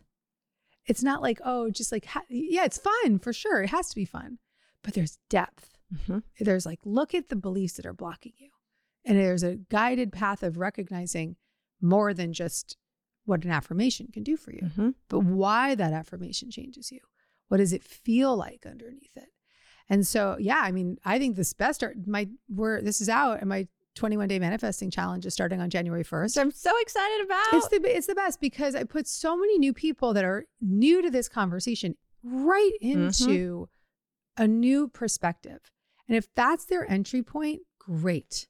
It's 0.85 1.03
not 1.03 1.21
like, 1.21 1.39
oh, 1.45 1.69
just 1.69 1.91
like, 1.91 2.05
ha- 2.05 2.25
yeah, 2.29 2.65
it's 2.65 2.77
fun 2.77 3.19
for 3.19 3.31
sure. 3.33 3.61
It 3.63 3.69
has 3.69 3.89
to 3.89 3.95
be 3.95 4.05
fun, 4.05 4.39
but 4.83 4.93
there's 4.93 5.19
depth. 5.29 5.77
Mhm. 5.93 6.23
There's 6.39 6.65
like, 6.65 6.79
look 6.85 7.13
at 7.13 7.29
the 7.29 7.35
beliefs 7.35 7.73
that 7.73 7.85
are 7.85 7.93
blocking 7.93 8.33
you. 8.37 8.49
And 9.05 9.17
there's 9.17 9.43
a 9.43 9.55
guided 9.57 10.11
path 10.11 10.41
of 10.43 10.57
recognizing 10.57 11.35
more 11.81 12.13
than 12.13 12.33
just 12.33 12.77
what 13.31 13.43
an 13.43 13.49
affirmation 13.51 14.07
can 14.13 14.21
do 14.23 14.37
for 14.37 14.51
you, 14.51 14.61
Mhm. 14.77 14.93
but 15.07 15.21
why 15.21 15.73
that 15.73 15.93
affirmation 15.93 16.51
changes 16.51 16.91
you. 16.91 16.99
What 17.47 17.57
does 17.57 17.73
it 17.73 17.83
feel 17.83 18.35
like 18.37 18.65
underneath 18.65 19.15
it? 19.17 19.29
And 19.89 20.05
so, 20.07 20.37
yeah, 20.39 20.59
I 20.63 20.71
mean, 20.71 20.97
I 21.03 21.17
think 21.17 21.35
this 21.35 21.53
best 21.53 21.83
art, 21.83 21.95
my, 22.07 22.29
where 22.47 22.81
this 22.81 23.01
is 23.01 23.09
out 23.09 23.39
and 23.39 23.49
my 23.49 23.67
21 23.95 24.27
day 24.29 24.39
manifesting 24.39 24.89
challenge 24.91 25.25
is 25.25 25.33
starting 25.33 25.59
on 25.59 25.69
January 25.69 26.03
1st. 26.03 26.37
I'm 26.37 26.51
so 26.51 26.71
excited 26.79 27.25
about. 27.25 27.53
It's 27.53 27.67
the 27.67 27.81
it's 27.97 28.07
the 28.07 28.15
best 28.15 28.39
because 28.39 28.73
I 28.75 28.83
put 28.85 29.05
so 29.07 29.35
many 29.35 29.57
new 29.57 29.73
people 29.73 30.13
that 30.13 30.23
are 30.23 30.45
new 30.61 31.01
to 31.01 31.09
this 31.09 31.27
conversation 31.27 31.95
right 32.23 32.71
into 32.79 33.67
a 34.37 34.47
new 34.47 34.87
perspective. 34.87 35.59
And 36.07 36.15
if 36.15 36.33
that's 36.35 36.65
their 36.65 36.89
entry 36.89 37.21
point, 37.23 37.61
great. 37.79 38.47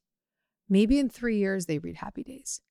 Maybe 0.69 0.99
in 0.99 1.09
3 1.09 1.37
years 1.37 1.65
they 1.65 1.79
read 1.79 1.95
Happy 1.97 2.23
Days. 2.23 2.61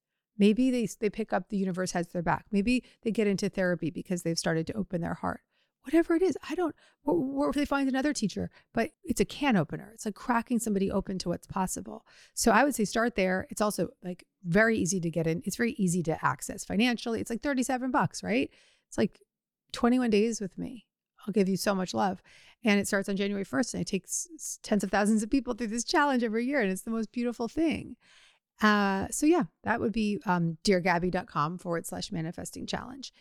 Maybe 0.40 0.70
they 0.70 0.88
they 0.98 1.10
pick 1.10 1.34
up 1.34 1.50
the 1.50 1.58
universe 1.58 1.92
has 1.92 2.08
their 2.08 2.22
back. 2.22 2.46
Maybe 2.50 2.82
they 3.02 3.10
get 3.10 3.26
into 3.26 3.50
therapy 3.50 3.90
because 3.90 4.22
they've 4.22 4.38
started 4.38 4.66
to 4.68 4.72
open 4.72 5.02
their 5.02 5.14
heart. 5.14 5.42
Whatever 5.82 6.14
it 6.14 6.22
is, 6.22 6.36
I 6.48 6.54
don't 6.54 6.74
or, 7.04 7.14
or 7.14 7.50
if 7.50 7.56
they 7.56 7.66
find 7.66 7.90
another 7.90 8.14
teacher, 8.14 8.50
but 8.72 8.90
it's 9.04 9.20
a 9.20 9.26
can 9.26 9.54
opener. 9.54 9.90
It's 9.92 10.06
like 10.06 10.14
cracking 10.14 10.58
somebody 10.58 10.90
open 10.90 11.18
to 11.18 11.28
what's 11.28 11.46
possible. 11.46 12.06
So 12.32 12.52
I 12.52 12.64
would 12.64 12.74
say 12.74 12.86
start 12.86 13.16
there. 13.16 13.46
It's 13.50 13.60
also 13.60 13.88
like 14.02 14.24
very 14.42 14.78
easy 14.78 14.98
to 15.00 15.10
get 15.10 15.26
in. 15.26 15.42
It's 15.44 15.56
very 15.56 15.72
easy 15.72 16.02
to 16.04 16.24
access 16.24 16.64
financially. 16.64 17.20
It's 17.20 17.30
like 17.30 17.42
37 17.42 17.90
bucks, 17.90 18.22
right? 18.22 18.50
It's 18.88 18.96
like 18.96 19.20
21 19.72 20.08
days 20.08 20.40
with 20.40 20.56
me. 20.56 20.86
I'll 21.26 21.32
give 21.32 21.50
you 21.50 21.58
so 21.58 21.74
much 21.74 21.92
love. 21.92 22.22
And 22.64 22.80
it 22.80 22.88
starts 22.88 23.10
on 23.10 23.16
January 23.16 23.44
1st 23.44 23.74
and 23.74 23.82
it 23.82 23.88
takes 23.88 24.58
tens 24.62 24.84
of 24.84 24.90
thousands 24.90 25.22
of 25.22 25.28
people 25.28 25.52
through 25.52 25.66
this 25.66 25.84
challenge 25.84 26.24
every 26.24 26.46
year. 26.46 26.60
And 26.62 26.72
it's 26.72 26.82
the 26.82 26.90
most 26.90 27.12
beautiful 27.12 27.46
thing. 27.46 27.96
Uh, 28.60 29.06
so 29.10 29.26
yeah, 29.26 29.44
that 29.64 29.80
would 29.80 29.92
be 29.92 30.20
um, 30.26 30.58
deargabby.com 30.64 31.58
forward 31.58 31.86
slash 31.86 32.12
manifesting 32.12 32.66
challenge. 32.66 33.12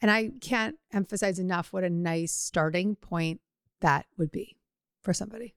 And 0.00 0.10
I 0.10 0.32
can't 0.40 0.76
emphasize 0.92 1.38
enough 1.38 1.72
what 1.72 1.84
a 1.84 1.90
nice 1.90 2.32
starting 2.32 2.96
point 2.96 3.40
that 3.80 4.06
would 4.18 4.30
be 4.30 4.56
for 5.02 5.14
somebody. 5.14 5.54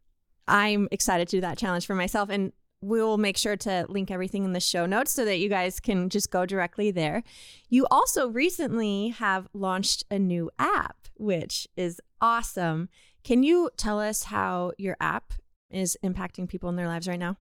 I'm 0.48 0.88
excited 0.92 1.28
to 1.28 1.38
do 1.38 1.42
that 1.42 1.58
challenge 1.58 1.86
for 1.86 1.96
myself. 1.96 2.30
And 2.30 2.54
we 2.82 3.02
will 3.02 3.18
make 3.18 3.38
sure 3.38 3.58
to 3.58 3.86
link 3.90 4.12
everything 4.12 4.44
in 4.46 4.54
the 4.54 4.60
show 4.60 4.86
notes 4.86 5.12
so 5.12 5.26
that 5.26 5.40
you 5.40 5.50
guys 5.50 5.80
can 5.80 6.10
just 6.10 6.32
go 6.32 6.46
directly 6.46 6.92
there. 6.92 7.24
You 7.70 7.88
also 7.90 8.30
recently 8.30 9.10
have 9.10 9.48
launched 9.54 10.04
a 10.12 10.20
new 10.20 10.52
app, 10.60 10.96
which 11.16 11.68
is 11.76 12.00
awesome. 12.22 12.90
Can 13.24 13.44
you 13.44 13.72
tell 13.78 14.00
us 14.00 14.24
how 14.24 14.74
your 14.78 14.96
app 15.02 15.34
is 15.70 15.98
impacting 16.04 16.48
people 16.48 16.70
in 16.70 16.76
their 16.76 16.88
lives 16.88 17.08
right 17.08 17.20
now? 17.20 17.38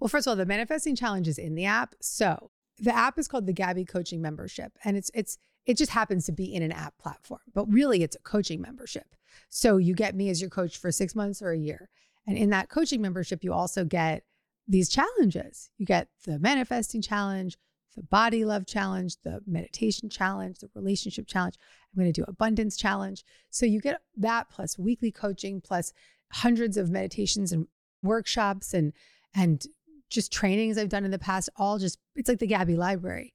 Well, 0.00 0.08
first 0.08 0.26
of 0.26 0.30
all, 0.30 0.36
the 0.36 0.46
manifesting 0.46 0.96
challenge 0.96 1.28
is 1.28 1.38
in 1.38 1.54
the 1.54 1.66
app. 1.66 1.94
So 2.00 2.50
the 2.78 2.94
app 2.94 3.18
is 3.18 3.28
called 3.28 3.46
the 3.46 3.52
Gabby 3.52 3.84
Coaching 3.84 4.22
Membership, 4.22 4.72
and 4.84 4.96
it's 4.96 5.10
it's 5.14 5.38
it 5.66 5.76
just 5.76 5.92
happens 5.92 6.24
to 6.26 6.32
be 6.32 6.52
in 6.54 6.62
an 6.62 6.72
app 6.72 6.96
platform, 6.98 7.42
but 7.54 7.70
really 7.70 8.02
it's 8.02 8.16
a 8.16 8.20
coaching 8.20 8.62
membership. 8.62 9.14
So 9.50 9.76
you 9.76 9.94
get 9.94 10.14
me 10.14 10.30
as 10.30 10.40
your 10.40 10.50
coach 10.50 10.78
for 10.78 10.90
six 10.90 11.14
months 11.14 11.42
or 11.42 11.50
a 11.50 11.58
year, 11.58 11.90
and 12.26 12.36
in 12.36 12.50
that 12.50 12.70
coaching 12.70 13.02
membership, 13.02 13.44
you 13.44 13.52
also 13.52 13.84
get 13.84 14.24
these 14.66 14.88
challenges. 14.88 15.70
You 15.76 15.84
get 15.84 16.08
the 16.24 16.38
manifesting 16.38 17.02
challenge, 17.02 17.58
the 17.94 18.02
body 18.02 18.44
love 18.44 18.66
challenge, 18.66 19.16
the 19.22 19.40
meditation 19.46 20.08
challenge, 20.08 20.60
the 20.60 20.70
relationship 20.74 21.26
challenge. 21.26 21.56
I'm 21.92 22.00
going 22.00 22.12
to 22.12 22.20
do 22.20 22.24
abundance 22.26 22.76
challenge. 22.76 23.24
So 23.50 23.66
you 23.66 23.80
get 23.80 24.00
that 24.16 24.48
plus 24.48 24.78
weekly 24.78 25.10
coaching 25.10 25.60
plus 25.60 25.92
hundreds 26.32 26.76
of 26.76 26.88
meditations 26.88 27.52
and 27.52 27.66
workshops 28.02 28.72
and 28.72 28.94
and 29.34 29.64
just 30.10 30.32
trainings 30.32 30.76
I've 30.76 30.88
done 30.88 31.04
in 31.04 31.10
the 31.10 31.18
past 31.18 31.48
all 31.56 31.78
just 31.78 31.98
it's 32.16 32.28
like 32.28 32.40
the 32.40 32.46
Gabby 32.46 32.76
library. 32.76 33.32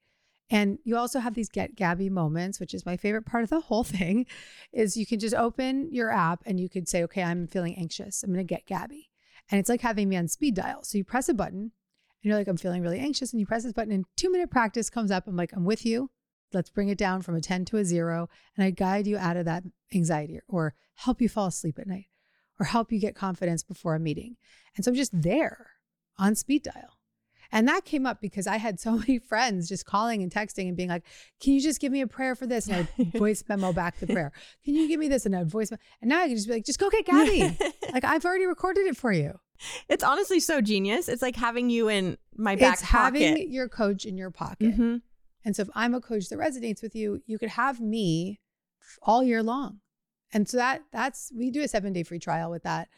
And 0.49 0.77
you 0.83 0.95
also 0.95 1.19
have 1.19 1.33
these 1.33 1.49
get 1.49 1.75
Gabby 1.75 2.09
moments, 2.09 2.59
which 2.59 2.73
is 2.73 2.85
my 2.85 2.97
favorite 2.97 3.25
part 3.25 3.43
of 3.43 3.49
the 3.49 3.61
whole 3.61 3.83
thing, 3.97 4.25
is 4.71 4.97
you 4.97 5.05
can 5.05 5.19
just 5.19 5.35
open 5.35 5.89
your 5.91 6.11
app 6.11 6.43
and 6.45 6.59
you 6.59 6.69
could 6.69 6.87
say, 6.87 7.03
okay, 7.03 7.23
I'm 7.23 7.47
feeling 7.47 7.75
anxious. 7.77 8.21
I'm 8.21 8.31
going 8.31 8.45
to 8.45 8.53
get 8.53 8.67
Gabby. 8.67 9.09
And 9.49 9.59
it's 9.59 9.69
like 9.69 9.81
having 9.81 10.09
me 10.09 10.17
on 10.17 10.27
speed 10.27 10.55
dial. 10.55 10.83
So 10.83 10.97
you 10.97 11.03
press 11.03 11.29
a 11.29 11.33
button 11.33 11.59
and 11.61 11.71
you're 12.21 12.35
like, 12.35 12.47
I'm 12.47 12.57
feeling 12.57 12.81
really 12.81 12.99
anxious. 12.99 13.31
And 13.31 13.39
you 13.39 13.45
press 13.45 13.63
this 13.63 13.73
button 13.73 13.91
and 13.91 14.05
two 14.15 14.31
minute 14.31 14.51
practice 14.51 14.89
comes 14.89 15.11
up. 15.11 15.27
I'm 15.27 15.35
like, 15.35 15.53
I'm 15.53 15.65
with 15.65 15.85
you. 15.85 16.09
Let's 16.53 16.69
bring 16.69 16.89
it 16.89 16.97
down 16.97 17.21
from 17.21 17.35
a 17.35 17.41
10 17.41 17.65
to 17.65 17.77
a 17.77 17.85
zero. 17.85 18.29
And 18.55 18.65
I 18.65 18.69
guide 18.69 19.07
you 19.07 19.17
out 19.17 19.37
of 19.37 19.45
that 19.45 19.63
anxiety 19.93 20.39
or 20.47 20.73
help 20.95 21.21
you 21.21 21.29
fall 21.29 21.47
asleep 21.47 21.79
at 21.79 21.87
night 21.87 22.07
or 22.59 22.65
help 22.65 22.91
you 22.91 22.99
get 22.99 23.15
confidence 23.15 23.63
before 23.63 23.95
a 23.95 23.99
meeting. 23.99 24.37
And 24.75 24.85
so 24.85 24.91
I'm 24.91 24.95
just 24.95 25.21
there 25.21 25.74
on 26.17 26.35
speed 26.35 26.63
dial. 26.63 26.97
And 27.51 27.67
that 27.67 27.85
came 27.85 28.05
up 28.05 28.19
because 28.21 28.47
I 28.47 28.57
had 28.57 28.79
so 28.79 28.91
many 28.97 29.19
friends 29.19 29.69
just 29.69 29.85
calling 29.85 30.23
and 30.23 30.31
texting 30.31 30.67
and 30.67 30.75
being 30.75 30.89
like, 30.89 31.03
Can 31.39 31.53
you 31.53 31.61
just 31.61 31.79
give 31.79 31.91
me 31.91 32.01
a 32.01 32.07
prayer 32.07 32.35
for 32.35 32.45
this? 32.47 32.67
And 32.67 32.87
I 32.97 33.03
voice 33.17 33.43
memo 33.47 33.71
back 33.71 33.99
the 33.99 34.07
prayer. 34.07 34.31
Can 34.63 34.73
you 34.75 34.87
give 34.87 34.99
me 34.99 35.07
this? 35.07 35.25
And 35.25 35.35
I 35.35 35.43
voice 35.43 35.71
memo. 35.71 35.81
And 36.01 36.09
now 36.09 36.21
I 36.21 36.27
can 36.27 36.35
just 36.35 36.47
be 36.47 36.53
like, 36.55 36.65
Just 36.65 36.79
go 36.79 36.89
get 36.89 37.05
Gabby. 37.05 37.57
like 37.93 38.03
I've 38.03 38.25
already 38.25 38.45
recorded 38.45 38.87
it 38.87 38.97
for 38.97 39.11
you. 39.11 39.39
It's 39.87 40.03
honestly 40.03 40.41
so 40.41 40.59
genius. 40.59 41.07
It's 41.07 41.21
like 41.21 41.35
having 41.37 41.69
you 41.69 41.87
in 41.87 42.17
my 42.35 42.55
back 42.57 42.73
it's 42.73 42.81
pocket. 42.81 43.21
having 43.21 43.51
your 43.53 43.69
coach 43.69 44.05
in 44.05 44.17
your 44.17 44.31
pocket. 44.31 44.75
Mhm. 44.77 45.01
And 45.45 45.55
so 45.55 45.61
if 45.61 45.69
I'm 45.75 45.93
a 45.93 46.01
coach 46.01 46.27
that 46.29 46.39
resonates 46.39 46.81
with 46.81 46.95
you, 46.95 47.21
you 47.25 47.37
could 47.37 47.49
have 47.49 47.79
me 47.79 48.41
all 49.03 49.23
year 49.23 49.41
long. 49.43 49.79
And 50.33 50.49
so 50.49 50.57
that 50.57 50.81
that's 50.91 51.31
we 51.33 51.51
do 51.51 51.61
a 51.61 51.67
seven 51.69 51.93
day 51.93 52.03
free 52.03 52.19
trial 52.19 52.49
with 52.51 52.63
that. 52.63 52.89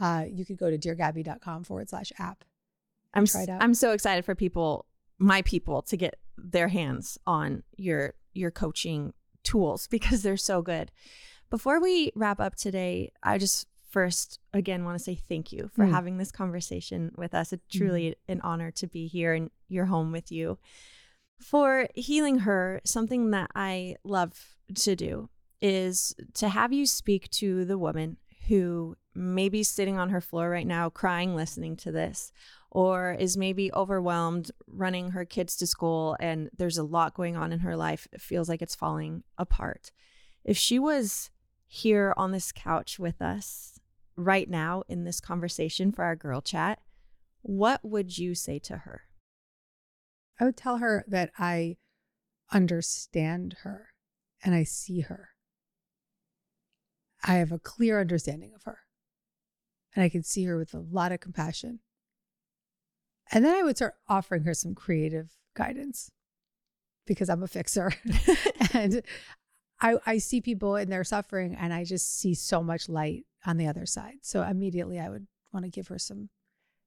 Uh, 0.00 0.24
you 0.30 0.46
could 0.46 0.56
go 0.56 0.70
to 0.70 0.78
deargabby.com 0.78 1.64
forward 1.64 1.90
slash 1.90 2.12
app. 2.18 2.44
I'm 3.16 3.26
out. 3.50 3.62
I'm 3.62 3.74
so 3.74 3.92
excited 3.92 4.24
for 4.24 4.34
people, 4.34 4.86
my 5.18 5.42
people, 5.42 5.82
to 5.82 5.96
get 5.96 6.16
their 6.36 6.68
hands 6.68 7.18
on 7.26 7.62
your 7.76 8.14
your 8.34 8.50
coaching 8.50 9.12
tools 9.42 9.86
because 9.90 10.22
they're 10.22 10.36
so 10.36 10.62
good. 10.62 10.90
Before 11.50 11.80
we 11.80 12.12
wrap 12.14 12.40
up 12.40 12.56
today, 12.56 13.12
I 13.22 13.38
just 13.38 13.66
first 13.90 14.40
again 14.52 14.84
want 14.84 14.98
to 14.98 15.02
say 15.04 15.14
thank 15.14 15.52
you 15.52 15.70
for 15.74 15.84
Mm. 15.86 15.90
having 15.92 16.18
this 16.18 16.30
conversation 16.32 17.12
with 17.16 17.32
us. 17.34 17.52
It's 17.52 17.64
truly 17.74 18.16
an 18.28 18.40
honor 18.42 18.70
to 18.72 18.86
be 18.86 19.06
here 19.06 19.32
in 19.34 19.50
your 19.68 19.86
home 19.86 20.12
with 20.12 20.30
you. 20.30 20.58
For 21.40 21.88
healing 21.94 22.40
her, 22.40 22.80
something 22.84 23.30
that 23.30 23.50
I 23.54 23.96
love 24.04 24.56
to 24.74 24.96
do 24.96 25.28
is 25.60 26.14
to 26.34 26.48
have 26.48 26.72
you 26.72 26.86
speak 26.86 27.30
to 27.30 27.64
the 27.64 27.78
woman 27.78 28.16
who 28.48 28.96
may 29.14 29.48
be 29.48 29.62
sitting 29.62 29.96
on 29.98 30.10
her 30.10 30.20
floor 30.20 30.48
right 30.50 30.66
now 30.66 30.88
crying 30.90 31.34
listening 31.34 31.76
to 31.76 31.90
this 31.92 32.32
or 32.76 33.16
is 33.18 33.38
maybe 33.38 33.72
overwhelmed 33.72 34.50
running 34.66 35.12
her 35.12 35.24
kids 35.24 35.56
to 35.56 35.66
school 35.66 36.16
and 36.20 36.50
there's 36.56 36.76
a 36.76 36.82
lot 36.82 37.14
going 37.14 37.34
on 37.36 37.52
in 37.52 37.60
her 37.60 37.76
life 37.76 38.06
it 38.12 38.20
feels 38.20 38.48
like 38.48 38.60
it's 38.60 38.74
falling 38.74 39.22
apart 39.38 39.90
if 40.44 40.56
she 40.58 40.78
was 40.78 41.30
here 41.66 42.12
on 42.16 42.32
this 42.32 42.52
couch 42.52 42.98
with 42.98 43.22
us 43.22 43.80
right 44.14 44.50
now 44.50 44.82
in 44.88 45.04
this 45.04 45.20
conversation 45.20 45.90
for 45.90 46.04
our 46.04 46.14
girl 46.14 46.42
chat 46.42 46.78
what 47.40 47.80
would 47.82 48.18
you 48.18 48.34
say 48.34 48.58
to 48.58 48.78
her 48.78 49.02
I 50.38 50.44
would 50.44 50.56
tell 50.56 50.78
her 50.78 51.04
that 51.08 51.30
I 51.38 51.76
understand 52.52 53.56
her 53.62 53.88
and 54.44 54.54
I 54.54 54.64
see 54.64 55.00
her. 55.00 55.30
I 57.24 57.34
have 57.34 57.52
a 57.52 57.58
clear 57.58 58.00
understanding 58.00 58.52
of 58.54 58.64
her 58.64 58.80
and 59.94 60.04
I 60.04 60.08
can 60.08 60.22
see 60.22 60.44
her 60.44 60.58
with 60.58 60.74
a 60.74 60.78
lot 60.78 61.12
of 61.12 61.20
compassion. 61.20 61.80
And 63.32 63.44
then 63.44 63.54
I 63.54 63.62
would 63.62 63.76
start 63.76 63.94
offering 64.08 64.44
her 64.44 64.54
some 64.54 64.74
creative 64.74 65.30
guidance 65.54 66.10
because 67.06 67.28
I'm 67.28 67.42
a 67.42 67.48
fixer. 67.48 67.92
and 68.72 69.02
I, 69.80 69.96
I 70.06 70.18
see 70.18 70.40
people 70.40 70.76
in 70.76 70.90
their 70.90 71.04
suffering 71.04 71.54
and 71.54 71.72
I 71.72 71.84
just 71.84 72.18
see 72.18 72.34
so 72.34 72.62
much 72.62 72.88
light 72.88 73.24
on 73.44 73.56
the 73.56 73.66
other 73.66 73.86
side. 73.86 74.18
So 74.22 74.42
immediately 74.42 74.98
I 74.98 75.08
would 75.08 75.26
want 75.52 75.64
to 75.64 75.70
give 75.70 75.88
her 75.88 75.98
some 75.98 76.28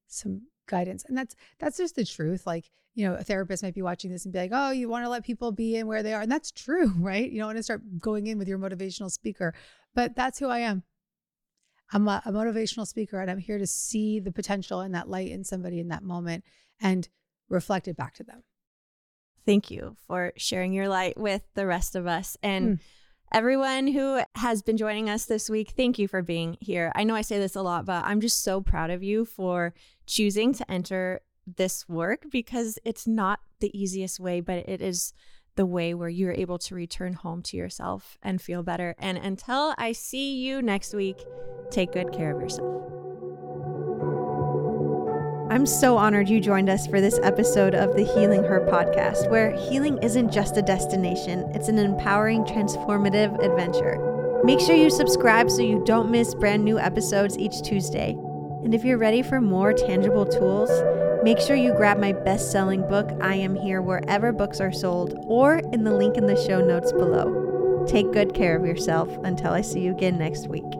some 0.06 0.42
guidance. 0.68 1.04
And 1.06 1.16
that's 1.16 1.36
that's 1.58 1.76
just 1.76 1.96
the 1.96 2.04
truth. 2.04 2.46
Like, 2.46 2.70
you 2.94 3.06
know, 3.06 3.14
a 3.14 3.22
therapist 3.22 3.62
might 3.62 3.74
be 3.74 3.82
watching 3.82 4.10
this 4.10 4.24
and 4.24 4.32
be 4.32 4.38
like, 4.38 4.50
"Oh, 4.52 4.70
you 4.70 4.88
want 4.88 5.04
to 5.04 5.08
let 5.08 5.24
people 5.24 5.52
be 5.52 5.76
in 5.76 5.86
where 5.86 6.02
they 6.02 6.14
are." 6.14 6.22
And 6.22 6.32
that's 6.32 6.50
true, 6.50 6.92
right? 6.98 7.30
You 7.30 7.38
don't 7.38 7.48
want 7.48 7.58
to 7.58 7.62
start 7.62 7.82
going 7.98 8.26
in 8.26 8.38
with 8.38 8.48
your 8.48 8.58
motivational 8.58 9.10
speaker. 9.10 9.54
But 9.94 10.14
that's 10.16 10.38
who 10.38 10.46
I 10.46 10.60
am. 10.60 10.84
I'm 11.92 12.06
a, 12.08 12.22
a 12.24 12.30
motivational 12.32 12.86
speaker 12.86 13.20
and 13.20 13.30
I'm 13.30 13.38
here 13.38 13.58
to 13.58 13.66
see 13.66 14.20
the 14.20 14.32
potential 14.32 14.80
and 14.80 14.94
that 14.94 15.08
light 15.08 15.30
in 15.30 15.44
somebody 15.44 15.80
in 15.80 15.88
that 15.88 16.02
moment 16.02 16.44
and 16.80 17.08
reflect 17.48 17.88
it 17.88 17.96
back 17.96 18.14
to 18.14 18.24
them. 18.24 18.42
thank 19.46 19.70
you 19.70 19.96
for 20.06 20.32
sharing 20.36 20.72
your 20.72 20.88
light 20.88 21.18
with 21.18 21.42
the 21.54 21.66
rest 21.66 21.96
of 21.96 22.06
us 22.06 22.36
and 22.42 22.78
Mm. 22.78 22.80
everyone 23.32 23.86
who 23.88 24.20
has 24.34 24.62
been 24.62 24.76
joining 24.76 25.08
us 25.08 25.24
this 25.24 25.48
week 25.50 25.70
thank 25.76 25.98
you 25.98 26.06
for 26.06 26.22
being 26.22 26.56
here 26.60 26.92
i 26.94 27.02
know 27.04 27.14
i 27.14 27.22
say 27.22 27.38
this 27.38 27.56
a 27.56 27.62
lot 27.62 27.84
but 27.86 28.04
i'm 28.04 28.20
just 28.20 28.42
so 28.42 28.60
proud 28.60 28.90
of 28.90 29.02
you 29.02 29.24
for 29.24 29.72
choosing 30.06 30.52
to 30.54 30.70
enter 30.70 31.20
this 31.56 31.88
work 31.88 32.24
because 32.30 32.78
it's 32.84 33.06
not 33.06 33.40
the 33.60 33.76
easiest 33.82 34.20
way 34.20 34.40
but 34.40 34.68
it 34.68 34.80
is 34.80 35.12
the 35.56 35.66
way 35.66 35.94
where 35.94 36.08
you're 36.08 36.32
able 36.32 36.58
to 36.58 36.74
return 36.74 37.12
home 37.12 37.42
to 37.42 37.56
yourself 37.56 38.18
and 38.22 38.40
feel 38.40 38.62
better 38.62 38.94
and 38.98 39.18
until 39.18 39.74
i 39.78 39.92
see 39.92 40.36
you 40.36 40.62
next 40.62 40.94
week 40.94 41.18
take 41.70 41.92
good 41.92 42.12
care 42.12 42.34
of 42.34 42.40
yourself 42.40 42.90
I'm 45.50 45.66
so 45.66 45.96
honored 45.96 46.28
you 46.28 46.40
joined 46.40 46.70
us 46.70 46.86
for 46.86 47.00
this 47.00 47.18
episode 47.24 47.74
of 47.74 47.96
the 47.96 48.04
Healing 48.04 48.44
Her 48.44 48.60
podcast, 48.70 49.28
where 49.28 49.50
healing 49.50 49.98
isn't 50.00 50.30
just 50.30 50.56
a 50.56 50.62
destination, 50.62 51.40
it's 51.52 51.66
an 51.66 51.76
empowering, 51.76 52.44
transformative 52.44 53.36
adventure. 53.44 53.98
Make 54.44 54.60
sure 54.60 54.76
you 54.76 54.90
subscribe 54.90 55.50
so 55.50 55.62
you 55.62 55.82
don't 55.84 56.08
miss 56.08 56.36
brand 56.36 56.64
new 56.64 56.78
episodes 56.78 57.36
each 57.36 57.62
Tuesday. 57.62 58.16
And 58.62 58.72
if 58.72 58.84
you're 58.84 58.96
ready 58.96 59.22
for 59.22 59.40
more 59.40 59.72
tangible 59.72 60.24
tools, 60.24 60.70
make 61.22 61.38
sure 61.38 61.56
you 61.56 61.74
grab 61.74 61.98
my 61.98 62.12
best 62.12 62.50
selling 62.50 62.86
book, 62.88 63.10
I 63.20 63.34
Am 63.34 63.54
Here, 63.54 63.82
wherever 63.82 64.32
books 64.32 64.60
are 64.60 64.72
sold, 64.72 65.14
or 65.26 65.58
in 65.72 65.84
the 65.84 65.92
link 65.92 66.16
in 66.16 66.26
the 66.26 66.36
show 66.36 66.60
notes 66.64 66.92
below. 66.92 67.84
Take 67.86 68.12
good 68.12 68.34
care 68.34 68.56
of 68.56 68.64
yourself 68.64 69.08
until 69.24 69.52
I 69.52 69.60
see 69.60 69.80
you 69.80 69.90
again 69.90 70.18
next 70.18 70.48
week. 70.48 70.79